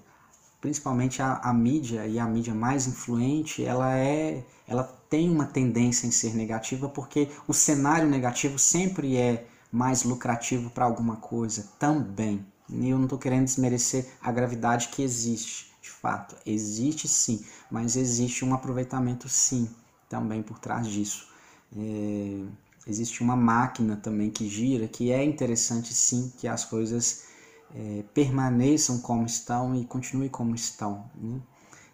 principalmente 0.60 1.22
a, 1.22 1.36
a, 1.36 1.52
mídia 1.52 2.06
e 2.06 2.18
a 2.18 2.26
mídia 2.26 2.54
mais 2.54 2.86
influente, 2.86 3.64
ela 3.64 3.96
é, 3.96 4.44
ela 4.66 4.84
tem 5.08 5.30
uma 5.30 5.46
tendência 5.46 6.06
em 6.06 6.10
ser 6.10 6.34
negativa 6.34 6.88
porque 6.88 7.28
o 7.46 7.52
cenário 7.52 8.08
negativo 8.08 8.58
sempre 8.58 9.16
é 9.16 9.46
mais 9.70 10.02
lucrativo 10.02 10.70
para 10.70 10.84
alguma 10.84 11.16
coisa 11.16 11.68
também. 11.78 12.44
E 12.72 12.88
eu 12.88 12.96
não 12.96 13.04
estou 13.04 13.18
querendo 13.18 13.44
desmerecer 13.44 14.06
a 14.22 14.30
gravidade 14.30 14.88
que 14.88 15.02
existe, 15.02 15.72
de 15.82 15.90
fato, 15.90 16.36
existe 16.46 17.08
sim, 17.08 17.44
mas 17.70 17.96
existe 17.96 18.44
um 18.44 18.54
aproveitamento 18.54 19.28
sim 19.28 19.68
também 20.08 20.42
por 20.42 20.58
trás 20.58 20.86
disso. 20.86 21.28
É, 21.76 22.44
existe 22.86 23.22
uma 23.22 23.36
máquina 23.36 23.96
também 23.96 24.30
que 24.30 24.48
gira, 24.48 24.86
que 24.86 25.10
é 25.10 25.24
interessante 25.24 25.94
sim 25.94 26.32
que 26.38 26.46
as 26.46 26.64
coisas 26.64 27.24
é, 27.74 28.04
permaneçam 28.14 28.98
como 28.98 29.26
estão 29.26 29.74
e 29.74 29.84
continuem 29.84 30.28
como 30.28 30.54
estão. 30.54 31.10
Né? 31.14 31.40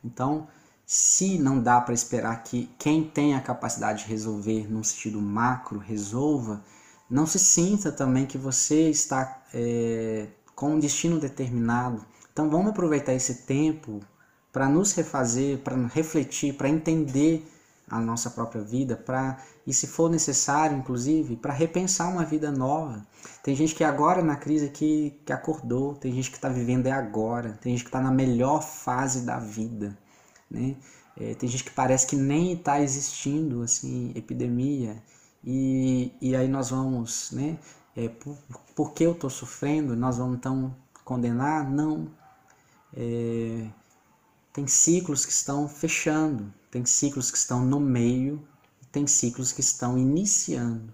Então, 0.04 0.48
se 0.84 1.38
não 1.38 1.60
dá 1.60 1.80
para 1.80 1.94
esperar 1.94 2.42
que 2.44 2.70
quem 2.78 3.02
tem 3.04 3.34
a 3.34 3.40
capacidade 3.40 4.04
de 4.04 4.10
resolver 4.10 4.70
num 4.70 4.84
sentido 4.84 5.20
macro 5.20 5.78
resolva, 5.78 6.62
não 7.08 7.26
se 7.26 7.38
sinta 7.38 7.90
também 7.90 8.26
que 8.26 8.38
você 8.38 8.88
está 8.88 9.42
é, 9.52 10.28
com 10.56 10.74
um 10.74 10.80
destino 10.80 11.20
determinado. 11.20 12.04
Então 12.32 12.50
vamos 12.50 12.70
aproveitar 12.70 13.12
esse 13.12 13.46
tempo 13.46 14.00
para 14.50 14.68
nos 14.68 14.92
refazer, 14.94 15.58
para 15.58 15.76
refletir, 15.86 16.54
para 16.54 16.68
entender 16.68 17.46
a 17.88 18.00
nossa 18.00 18.30
própria 18.30 18.62
vida, 18.62 18.96
para 18.96 19.38
e 19.66 19.74
se 19.74 19.86
for 19.86 20.10
necessário, 20.10 20.76
inclusive, 20.76 21.36
para 21.36 21.52
repensar 21.52 22.08
uma 22.08 22.24
vida 22.24 22.50
nova. 22.50 23.06
Tem 23.42 23.54
gente 23.54 23.74
que 23.74 23.84
agora 23.84 24.22
na 24.22 24.36
crise 24.36 24.68
que, 24.70 25.20
que 25.24 25.32
acordou, 25.32 25.94
tem 25.94 26.12
gente 26.12 26.30
que 26.30 26.36
está 26.36 26.48
vivendo 26.48 26.86
é 26.86 26.92
agora, 26.92 27.52
tem 27.60 27.72
gente 27.72 27.84
que 27.84 27.88
está 27.88 28.00
na 28.00 28.10
melhor 28.10 28.62
fase 28.62 29.24
da 29.24 29.38
vida, 29.38 29.96
né? 30.50 30.76
É, 31.18 31.34
tem 31.34 31.48
gente 31.48 31.64
que 31.64 31.70
parece 31.70 32.06
que 32.06 32.16
nem 32.16 32.52
está 32.52 32.80
existindo 32.80 33.62
assim 33.62 34.12
epidemia 34.14 35.02
e, 35.42 36.12
e 36.20 36.36
aí 36.36 36.48
nós 36.48 36.70
vamos, 36.70 37.30
né? 37.32 37.58
É, 37.96 38.08
por, 38.08 38.36
por 38.74 38.92
que 38.92 39.04
eu 39.04 39.12
estou 39.12 39.30
sofrendo? 39.30 39.96
Nós 39.96 40.18
vamos 40.18 40.36
então 40.36 40.76
condenar? 41.04 41.68
Não. 41.70 42.10
É, 42.94 43.68
tem 44.52 44.66
ciclos 44.66 45.24
que 45.24 45.32
estão 45.32 45.68
fechando, 45.68 46.52
tem 46.70 46.84
ciclos 46.84 47.30
que 47.30 47.38
estão 47.38 47.64
no 47.64 47.80
meio, 47.80 48.46
tem 48.92 49.06
ciclos 49.06 49.52
que 49.52 49.60
estão 49.60 49.98
iniciando. 49.98 50.92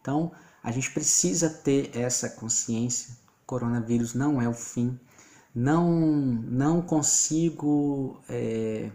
Então, 0.00 0.32
a 0.62 0.70
gente 0.70 0.90
precisa 0.92 1.48
ter 1.50 1.96
essa 1.96 2.28
consciência. 2.28 3.14
O 3.42 3.46
coronavírus 3.46 4.14
não 4.14 4.40
é 4.40 4.48
o 4.48 4.54
fim. 4.54 4.98
Não, 5.54 5.90
não 5.92 6.82
consigo 6.82 8.20
é, 8.28 8.90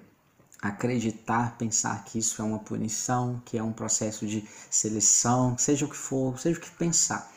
acreditar, 0.61 1.57
pensar 1.57 2.03
que 2.03 2.19
isso 2.19 2.41
é 2.41 2.45
uma 2.45 2.59
punição, 2.59 3.41
que 3.45 3.57
é 3.57 3.63
um 3.63 3.71
processo 3.71 4.25
de 4.27 4.47
seleção, 4.69 5.57
seja 5.57 5.85
o 5.85 5.89
que 5.89 5.97
for, 5.97 6.37
seja 6.39 6.57
o 6.57 6.61
que 6.61 6.71
pensar 6.71 7.31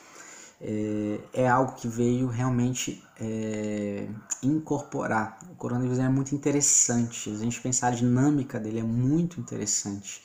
é, 0.62 1.20
é 1.33 1.49
algo 1.49 1.73
que 1.73 1.89
veio 1.89 2.29
realmente 2.29 3.03
é, 3.20 4.09
incorporar. 4.43 5.39
O 5.51 5.57
coronavírus 5.57 5.99
é 5.99 6.09
muito 6.09 6.35
interessante, 6.35 7.31
a 7.31 7.37
gente 7.37 7.61
pensar 7.61 7.89
a 7.89 7.91
dinâmica 7.91 8.61
dele 8.61 8.79
é 8.79 8.85
muito 8.85 9.41
interessante. 9.41 10.25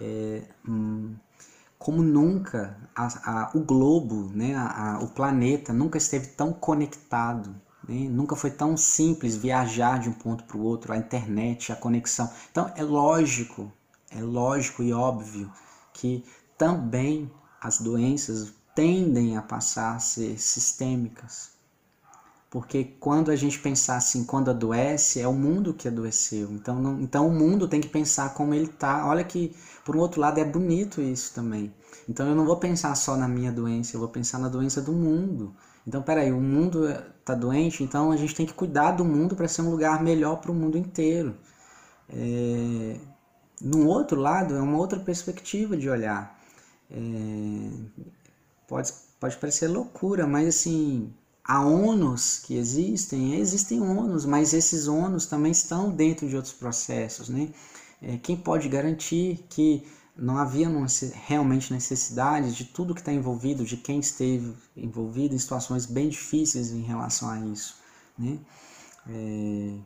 É, 0.00 0.42
hum, 0.68 1.14
como 1.78 2.02
nunca 2.02 2.76
a, 2.94 3.06
a, 3.30 3.50
o 3.54 3.60
globo, 3.60 4.30
né, 4.34 4.54
a, 4.56 4.98
o 5.02 5.08
planeta 5.08 5.72
nunca 5.72 5.98
esteve 5.98 6.28
tão 6.28 6.52
conectado, 6.52 7.54
né, 7.88 8.08
nunca 8.08 8.36
foi 8.36 8.50
tão 8.50 8.76
simples 8.76 9.36
viajar 9.36 10.00
de 10.00 10.08
um 10.08 10.12
ponto 10.12 10.44
para 10.44 10.56
o 10.56 10.62
outro, 10.62 10.92
a 10.92 10.96
internet, 10.96 11.72
a 11.72 11.76
conexão. 11.76 12.30
Então 12.50 12.72
é 12.76 12.82
lógico, 12.82 13.72
é 14.10 14.20
lógico 14.22 14.82
e 14.82 14.92
óbvio 14.92 15.50
que 15.92 16.24
também 16.58 17.30
as 17.60 17.78
doenças 17.78 18.52
tendem 18.74 19.36
a 19.36 19.42
passar 19.42 19.96
a 19.96 19.98
ser 19.98 20.38
sistêmicas. 20.38 21.56
Porque 22.48 22.84
quando 22.84 23.30
a 23.30 23.36
gente 23.36 23.58
pensar 23.58 23.96
assim, 23.96 24.24
quando 24.24 24.50
adoece, 24.50 25.20
é 25.20 25.26
o 25.26 25.32
mundo 25.32 25.74
que 25.74 25.88
adoeceu. 25.88 26.50
Então, 26.52 26.80
não, 26.80 27.00
então 27.00 27.26
o 27.26 27.32
mundo 27.32 27.66
tem 27.66 27.80
que 27.80 27.88
pensar 27.88 28.34
como 28.34 28.54
ele 28.54 28.66
está. 28.66 29.06
Olha 29.06 29.24
que, 29.24 29.54
por 29.84 29.96
um 29.96 29.98
outro 29.98 30.20
lado, 30.20 30.38
é 30.38 30.44
bonito 30.44 31.00
isso 31.00 31.34
também. 31.34 31.74
Então 32.08 32.26
eu 32.28 32.34
não 32.34 32.46
vou 32.46 32.56
pensar 32.56 32.94
só 32.94 33.16
na 33.16 33.26
minha 33.28 33.50
doença, 33.50 33.96
eu 33.96 34.00
vou 34.00 34.08
pensar 34.08 34.38
na 34.38 34.48
doença 34.48 34.80
do 34.80 34.92
mundo. 34.92 35.54
Então, 35.86 36.02
peraí, 36.02 36.32
o 36.32 36.40
mundo 36.40 36.88
está 36.88 37.34
doente, 37.34 37.82
então 37.82 38.10
a 38.10 38.16
gente 38.16 38.34
tem 38.34 38.46
que 38.46 38.54
cuidar 38.54 38.92
do 38.92 39.04
mundo 39.04 39.36
para 39.36 39.48
ser 39.48 39.62
um 39.62 39.70
lugar 39.70 40.02
melhor 40.02 40.36
para 40.40 40.50
o 40.50 40.54
mundo 40.54 40.76
inteiro. 40.78 41.36
É... 42.08 42.98
Num 43.60 43.86
outro 43.86 44.20
lado, 44.20 44.54
é 44.54 44.60
uma 44.60 44.78
outra 44.78 44.98
perspectiva 45.00 45.76
de 45.76 45.88
olhar. 45.88 46.38
É 46.90 46.96
pode, 48.66 48.92
pode 49.20 49.36
parecer 49.36 49.68
loucura, 49.68 50.26
mas 50.26 50.48
assim, 50.48 51.12
há 51.44 51.64
ônus 51.64 52.38
que 52.38 52.56
existem, 52.56 53.38
existem 53.38 53.80
ônus, 53.80 54.24
mas 54.24 54.52
esses 54.52 54.88
ônus 54.88 55.26
também 55.26 55.52
estão 55.52 55.90
dentro 55.90 56.28
de 56.28 56.36
outros 56.36 56.54
processos, 56.54 57.28
né? 57.28 57.48
É, 58.02 58.18
quem 58.18 58.36
pode 58.36 58.68
garantir 58.68 59.46
que 59.48 59.86
não 60.16 60.38
havia 60.38 60.68
realmente 61.26 61.72
necessidade 61.72 62.54
de 62.54 62.64
tudo 62.64 62.94
que 62.94 63.00
está 63.00 63.12
envolvido, 63.12 63.64
de 63.64 63.76
quem 63.76 64.00
esteve 64.00 64.54
envolvido 64.76 65.34
em 65.34 65.38
situações 65.38 65.84
bem 65.86 66.08
difíceis 66.08 66.70
em 66.70 66.82
relação 66.82 67.28
a 67.28 67.38
isso, 67.40 67.76
né? 68.18 68.38
É, 69.08 69.76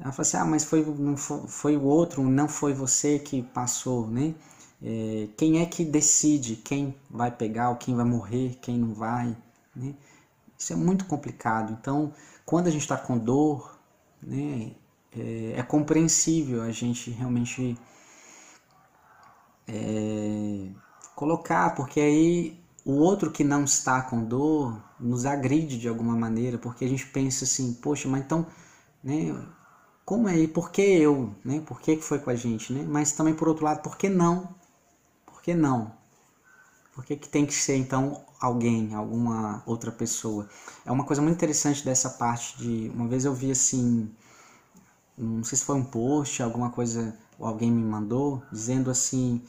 ela 0.00 0.12
fala 0.12 0.22
assim, 0.22 0.36
ah, 0.36 0.44
mas 0.44 0.64
foi, 0.64 0.84
não 0.84 1.16
foi, 1.16 1.46
foi 1.48 1.76
o 1.76 1.82
outro, 1.82 2.22
não 2.22 2.48
foi 2.48 2.72
você 2.72 3.18
que 3.18 3.42
passou, 3.42 4.06
né? 4.08 4.34
É, 4.82 5.28
quem 5.36 5.60
é 5.60 5.66
que 5.66 5.84
decide 5.84 6.56
quem 6.56 6.94
vai 7.10 7.30
pegar 7.30 7.70
ou 7.70 7.76
quem 7.76 7.94
vai 7.96 8.04
morrer, 8.04 8.58
quem 8.62 8.78
não 8.78 8.94
vai? 8.94 9.36
Né? 9.74 9.94
Isso 10.56 10.72
é 10.72 10.76
muito 10.76 11.04
complicado. 11.04 11.76
Então, 11.80 12.12
quando 12.46 12.68
a 12.68 12.70
gente 12.70 12.82
está 12.82 12.96
com 12.96 13.18
dor, 13.18 13.78
né, 14.22 14.72
é, 15.16 15.54
é, 15.56 15.62
compreensível 15.62 16.62
a 16.62 16.70
gente 16.70 17.10
realmente 17.10 17.76
é, 19.68 20.68
colocar, 21.14 21.74
porque 21.74 22.00
aí 22.00 22.60
o 22.84 22.92
outro 22.94 23.30
que 23.30 23.44
não 23.44 23.64
está 23.64 24.02
com 24.02 24.24
dor 24.24 24.82
nos 24.98 25.26
agride 25.26 25.78
de 25.78 25.88
alguma 25.88 26.16
maneira, 26.16 26.58
porque 26.58 26.84
a 26.84 26.88
gente 26.88 27.06
pensa 27.06 27.44
assim, 27.44 27.74
poxa, 27.74 28.08
mas 28.08 28.22
então, 28.22 28.46
né, 29.04 29.36
como 30.04 30.28
é? 30.28 30.46
Por 30.48 30.70
que 30.70 30.82
eu? 30.82 31.34
Né? 31.44 31.60
Por 31.66 31.80
que 31.80 31.96
foi 31.98 32.18
com 32.18 32.30
a 32.30 32.34
gente? 32.34 32.72
Né? 32.72 32.84
Mas 32.88 33.12
também, 33.12 33.34
por 33.34 33.48
outro 33.48 33.64
lado, 33.64 33.82
por 33.82 33.96
que 33.96 34.08
não? 34.08 34.56
que 35.48 35.54
não? 35.54 35.94
Por 36.92 37.06
que, 37.06 37.16
que 37.16 37.26
tem 37.26 37.46
que 37.46 37.54
ser 37.54 37.76
então 37.76 38.22
alguém, 38.38 38.94
alguma 38.94 39.62
outra 39.64 39.90
pessoa? 39.90 40.46
É 40.84 40.92
uma 40.92 41.04
coisa 41.04 41.22
muito 41.22 41.36
interessante 41.36 41.82
dessa 41.82 42.10
parte 42.10 42.58
de. 42.58 42.90
Uma 42.94 43.08
vez 43.08 43.24
eu 43.24 43.32
vi 43.32 43.50
assim, 43.50 44.10
não 45.16 45.42
sei 45.42 45.56
se 45.56 45.64
foi 45.64 45.76
um 45.76 45.84
post, 45.84 46.42
alguma 46.42 46.68
coisa, 46.70 47.16
alguém 47.40 47.70
me 47.70 47.82
mandou, 47.82 48.42
dizendo 48.52 48.90
assim, 48.90 49.42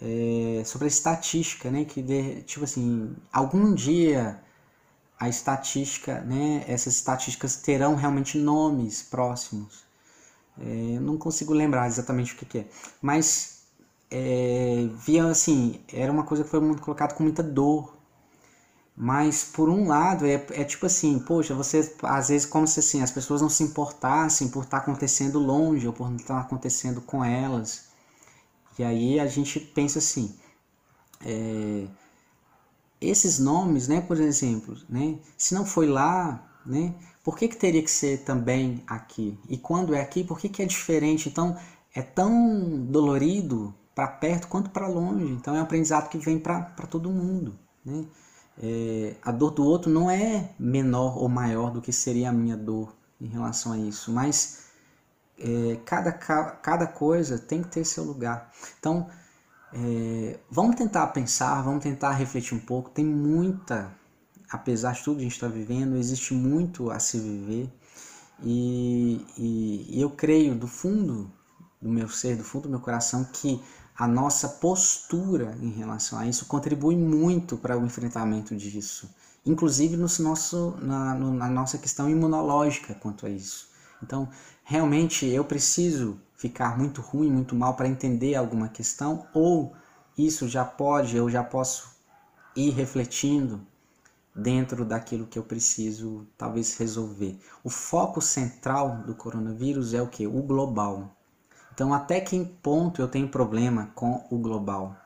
é, 0.00 0.62
sobre 0.64 0.86
a 0.86 0.88
estatística, 0.88 1.70
né? 1.70 1.84
Que 1.84 2.02
de, 2.02 2.42
tipo 2.42 2.64
assim, 2.64 3.14
algum 3.32 3.74
dia 3.74 4.40
a 5.18 5.28
estatística, 5.28 6.20
né? 6.22 6.64
Essas 6.68 6.94
estatísticas 6.96 7.56
terão 7.56 7.94
realmente 7.94 8.38
nomes 8.38 9.02
próximos. 9.02 9.84
É, 10.58 10.98
não 11.00 11.18
consigo 11.18 11.52
lembrar 11.52 11.86
exatamente 11.86 12.34
o 12.34 12.36
que, 12.36 12.46
que 12.46 12.58
é, 12.58 12.68
mas 13.02 13.64
é, 14.10 14.88
via 15.04 15.26
assim, 15.26 15.80
era 15.92 16.12
uma 16.12 16.24
coisa 16.24 16.44
que 16.44 16.50
foi 16.50 16.60
muito 16.60 16.82
colocado 16.82 17.14
com 17.14 17.22
muita 17.24 17.42
dor. 17.42 17.96
Mas 18.96 19.44
por 19.44 19.68
um 19.68 19.88
lado 19.88 20.24
é, 20.24 20.34
é 20.52 20.64
tipo 20.64 20.86
assim, 20.86 21.18
poxa, 21.18 21.54
você 21.54 21.94
às 22.02 22.28
vezes 22.28 22.46
como 22.46 22.66
se 22.66 22.78
assim, 22.80 23.02
as 23.02 23.10
pessoas 23.10 23.42
não 23.42 23.48
se 23.48 23.64
importassem 23.64 24.48
por 24.48 24.64
estar 24.64 24.78
tá 24.78 24.82
acontecendo 24.84 25.38
longe 25.38 25.86
ou 25.86 25.92
por 25.92 26.08
não 26.08 26.16
estar 26.16 26.34
tá 26.34 26.40
acontecendo 26.40 27.00
com 27.00 27.24
elas. 27.24 27.86
E 28.78 28.84
aí 28.84 29.18
a 29.20 29.26
gente 29.26 29.58
pensa 29.60 29.98
assim, 29.98 30.36
é, 31.24 31.86
esses 33.00 33.38
nomes, 33.38 33.88
né, 33.88 34.00
por 34.00 34.20
exemplo, 34.20 34.76
né, 34.88 35.18
se 35.36 35.54
não 35.54 35.64
foi 35.66 35.86
lá, 35.86 36.60
né, 36.64 36.94
por 37.24 37.36
que, 37.36 37.48
que 37.48 37.56
teria 37.56 37.82
que 37.82 37.90
ser 37.90 38.24
também 38.24 38.82
aqui? 38.86 39.38
E 39.48 39.56
quando 39.58 39.94
é 39.94 40.00
aqui, 40.00 40.22
por 40.22 40.38
que, 40.38 40.48
que 40.48 40.62
é 40.62 40.66
diferente? 40.66 41.28
Então 41.28 41.56
é 41.94 42.02
tão 42.02 42.84
dolorido 42.86 43.74
para 43.94 44.08
perto 44.08 44.48
quanto 44.48 44.70
para 44.70 44.86
longe. 44.88 45.24
Então 45.32 45.54
é 45.56 45.60
um 45.60 45.62
aprendizado 45.62 46.08
que 46.08 46.18
vem 46.18 46.38
para 46.38 46.62
todo 46.90 47.10
mundo. 47.10 47.58
Né? 47.84 48.04
É, 48.62 49.16
a 49.22 49.32
dor 49.32 49.50
do 49.50 49.64
outro 49.64 49.90
não 49.90 50.10
é 50.10 50.50
menor 50.58 51.18
ou 51.18 51.28
maior 51.28 51.70
do 51.70 51.80
que 51.80 51.92
seria 51.92 52.30
a 52.30 52.32
minha 52.32 52.56
dor 52.56 52.94
em 53.20 53.26
relação 53.26 53.72
a 53.72 53.78
isso, 53.78 54.12
mas 54.12 54.64
é, 55.38 55.76
cada, 55.84 56.12
cada 56.12 56.86
coisa 56.86 57.38
tem 57.38 57.62
que 57.62 57.68
ter 57.68 57.84
seu 57.84 58.04
lugar. 58.04 58.52
Então 58.78 59.08
é, 59.72 60.38
vamos 60.48 60.76
tentar 60.76 61.08
pensar, 61.08 61.60
vamos 61.62 61.82
tentar 61.82 62.12
refletir 62.12 62.54
um 62.54 62.60
pouco. 62.60 62.90
Tem 62.90 63.04
muita, 63.04 63.92
apesar 64.48 64.92
de 64.92 65.02
tudo 65.02 65.16
que 65.16 65.22
a 65.22 65.24
gente 65.24 65.32
está 65.32 65.48
vivendo, 65.48 65.96
existe 65.96 66.32
muito 66.32 66.90
a 66.90 67.00
se 67.00 67.18
viver. 67.18 67.68
E, 68.42 69.24
e, 69.36 69.98
e 69.98 70.00
eu 70.00 70.10
creio 70.10 70.54
do 70.54 70.68
fundo 70.68 71.30
do 71.82 71.88
meu 71.88 72.08
ser, 72.08 72.36
do 72.36 72.44
fundo 72.44 72.64
do 72.64 72.70
meu 72.70 72.80
coração, 72.80 73.24
que 73.24 73.60
a 73.96 74.08
nossa 74.08 74.48
postura 74.48 75.56
em 75.60 75.70
relação 75.70 76.18
a 76.18 76.26
isso 76.26 76.46
contribui 76.46 76.96
muito 76.96 77.56
para 77.56 77.78
o 77.78 77.84
enfrentamento 77.84 78.56
disso, 78.56 79.08
inclusive 79.46 79.96
no 79.96 80.08
nosso, 80.20 80.76
na, 80.80 81.14
na 81.14 81.48
nossa 81.48 81.78
questão 81.78 82.10
imunológica 82.10 82.94
quanto 82.94 83.26
a 83.26 83.30
isso. 83.30 83.68
Então, 84.02 84.28
realmente 84.64 85.26
eu 85.26 85.44
preciso 85.44 86.20
ficar 86.36 86.76
muito 86.76 87.00
ruim, 87.00 87.30
muito 87.30 87.54
mal 87.54 87.74
para 87.74 87.88
entender 87.88 88.34
alguma 88.34 88.68
questão, 88.68 89.26
ou 89.32 89.74
isso 90.18 90.48
já 90.48 90.64
pode, 90.64 91.16
eu 91.16 91.30
já 91.30 91.42
posso 91.42 91.94
ir 92.56 92.70
refletindo 92.70 93.60
dentro 94.34 94.84
daquilo 94.84 95.26
que 95.26 95.38
eu 95.38 95.44
preciso 95.44 96.26
talvez 96.36 96.76
resolver. 96.76 97.38
O 97.62 97.70
foco 97.70 98.20
central 98.20 99.02
do 99.06 99.14
coronavírus 99.14 99.94
é 99.94 100.02
o 100.02 100.08
que? 100.08 100.26
O 100.26 100.42
global. 100.42 101.16
Então, 101.74 101.92
até 101.92 102.20
que 102.20 102.44
ponto 102.62 103.02
eu 103.02 103.08
tenho 103.08 103.28
problema 103.28 103.90
com 103.96 104.24
o 104.30 104.38
global? 104.38 104.96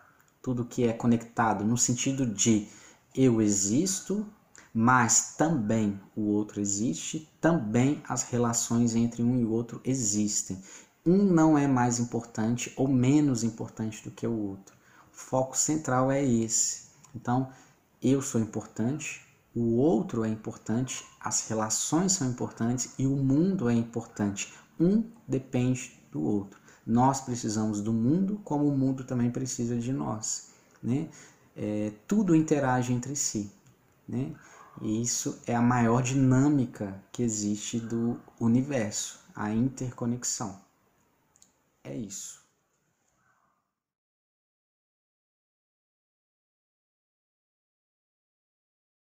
Tudo 0.43 0.67
que 0.67 0.85
é 0.85 0.93
conectado, 0.93 1.65
no 1.65 1.79
sentido 1.79 2.27
de 2.27 2.69
eu 3.15 3.41
existo, 3.41 4.27
mas 4.75 5.35
também 5.39 5.99
o 6.15 6.25
outro 6.27 6.61
existe, 6.61 7.27
também 7.41 8.03
as 8.07 8.25
relações 8.25 8.95
entre 8.95 9.23
um 9.23 9.41
e 9.41 9.47
o 9.47 9.51
outro 9.51 9.81
existem. 9.83 10.63
Um 11.07 11.25
não 11.25 11.57
é 11.57 11.67
mais 11.67 11.99
importante 11.99 12.71
ou 12.77 12.87
menos 12.87 13.43
importante 13.43 14.05
do 14.05 14.11
que 14.11 14.27
o 14.27 14.39
outro. 14.51 14.77
O 15.11 15.17
foco 15.17 15.57
central 15.57 16.13
é 16.13 16.23
esse. 16.23 16.89
Então, 17.15 17.49
eu 18.03 18.21
sou 18.21 18.39
importante, 18.39 19.27
o 19.55 19.77
outro 19.79 20.23
é 20.23 20.29
importante, 20.29 21.03
as 21.19 21.49
relações 21.49 22.13
são 22.13 22.29
importantes 22.29 22.91
e 22.99 23.07
o 23.07 23.17
mundo 23.17 23.71
é 23.71 23.75
importante. 23.75 24.53
Um 24.79 25.03
depende 25.27 25.98
do 26.11 26.23
outro. 26.23 26.61
Nós 26.87 27.21
precisamos 27.21 27.81
do 27.81 27.93
mundo, 27.93 28.41
como 28.45 28.67
o 28.67 28.77
mundo 28.77 29.05
também 29.05 29.31
precisa 29.31 29.77
de 29.77 29.93
nós. 29.93 30.49
Né? 30.83 31.09
É, 31.57 31.93
tudo 32.07 32.35
interage 32.35 32.93
entre 32.93 33.15
si. 33.15 33.51
Né? 34.09 34.35
E 34.81 35.03
isso 35.03 35.41
é 35.47 35.55
a 35.55 35.63
maior 35.63 36.03
dinâmica 36.03 37.03
que 37.13 37.23
existe 37.23 37.79
do 37.79 38.19
universo, 38.41 39.21
a 39.35 39.53
interconexão. 39.53 40.59
É 41.85 41.95
isso. 41.95 42.41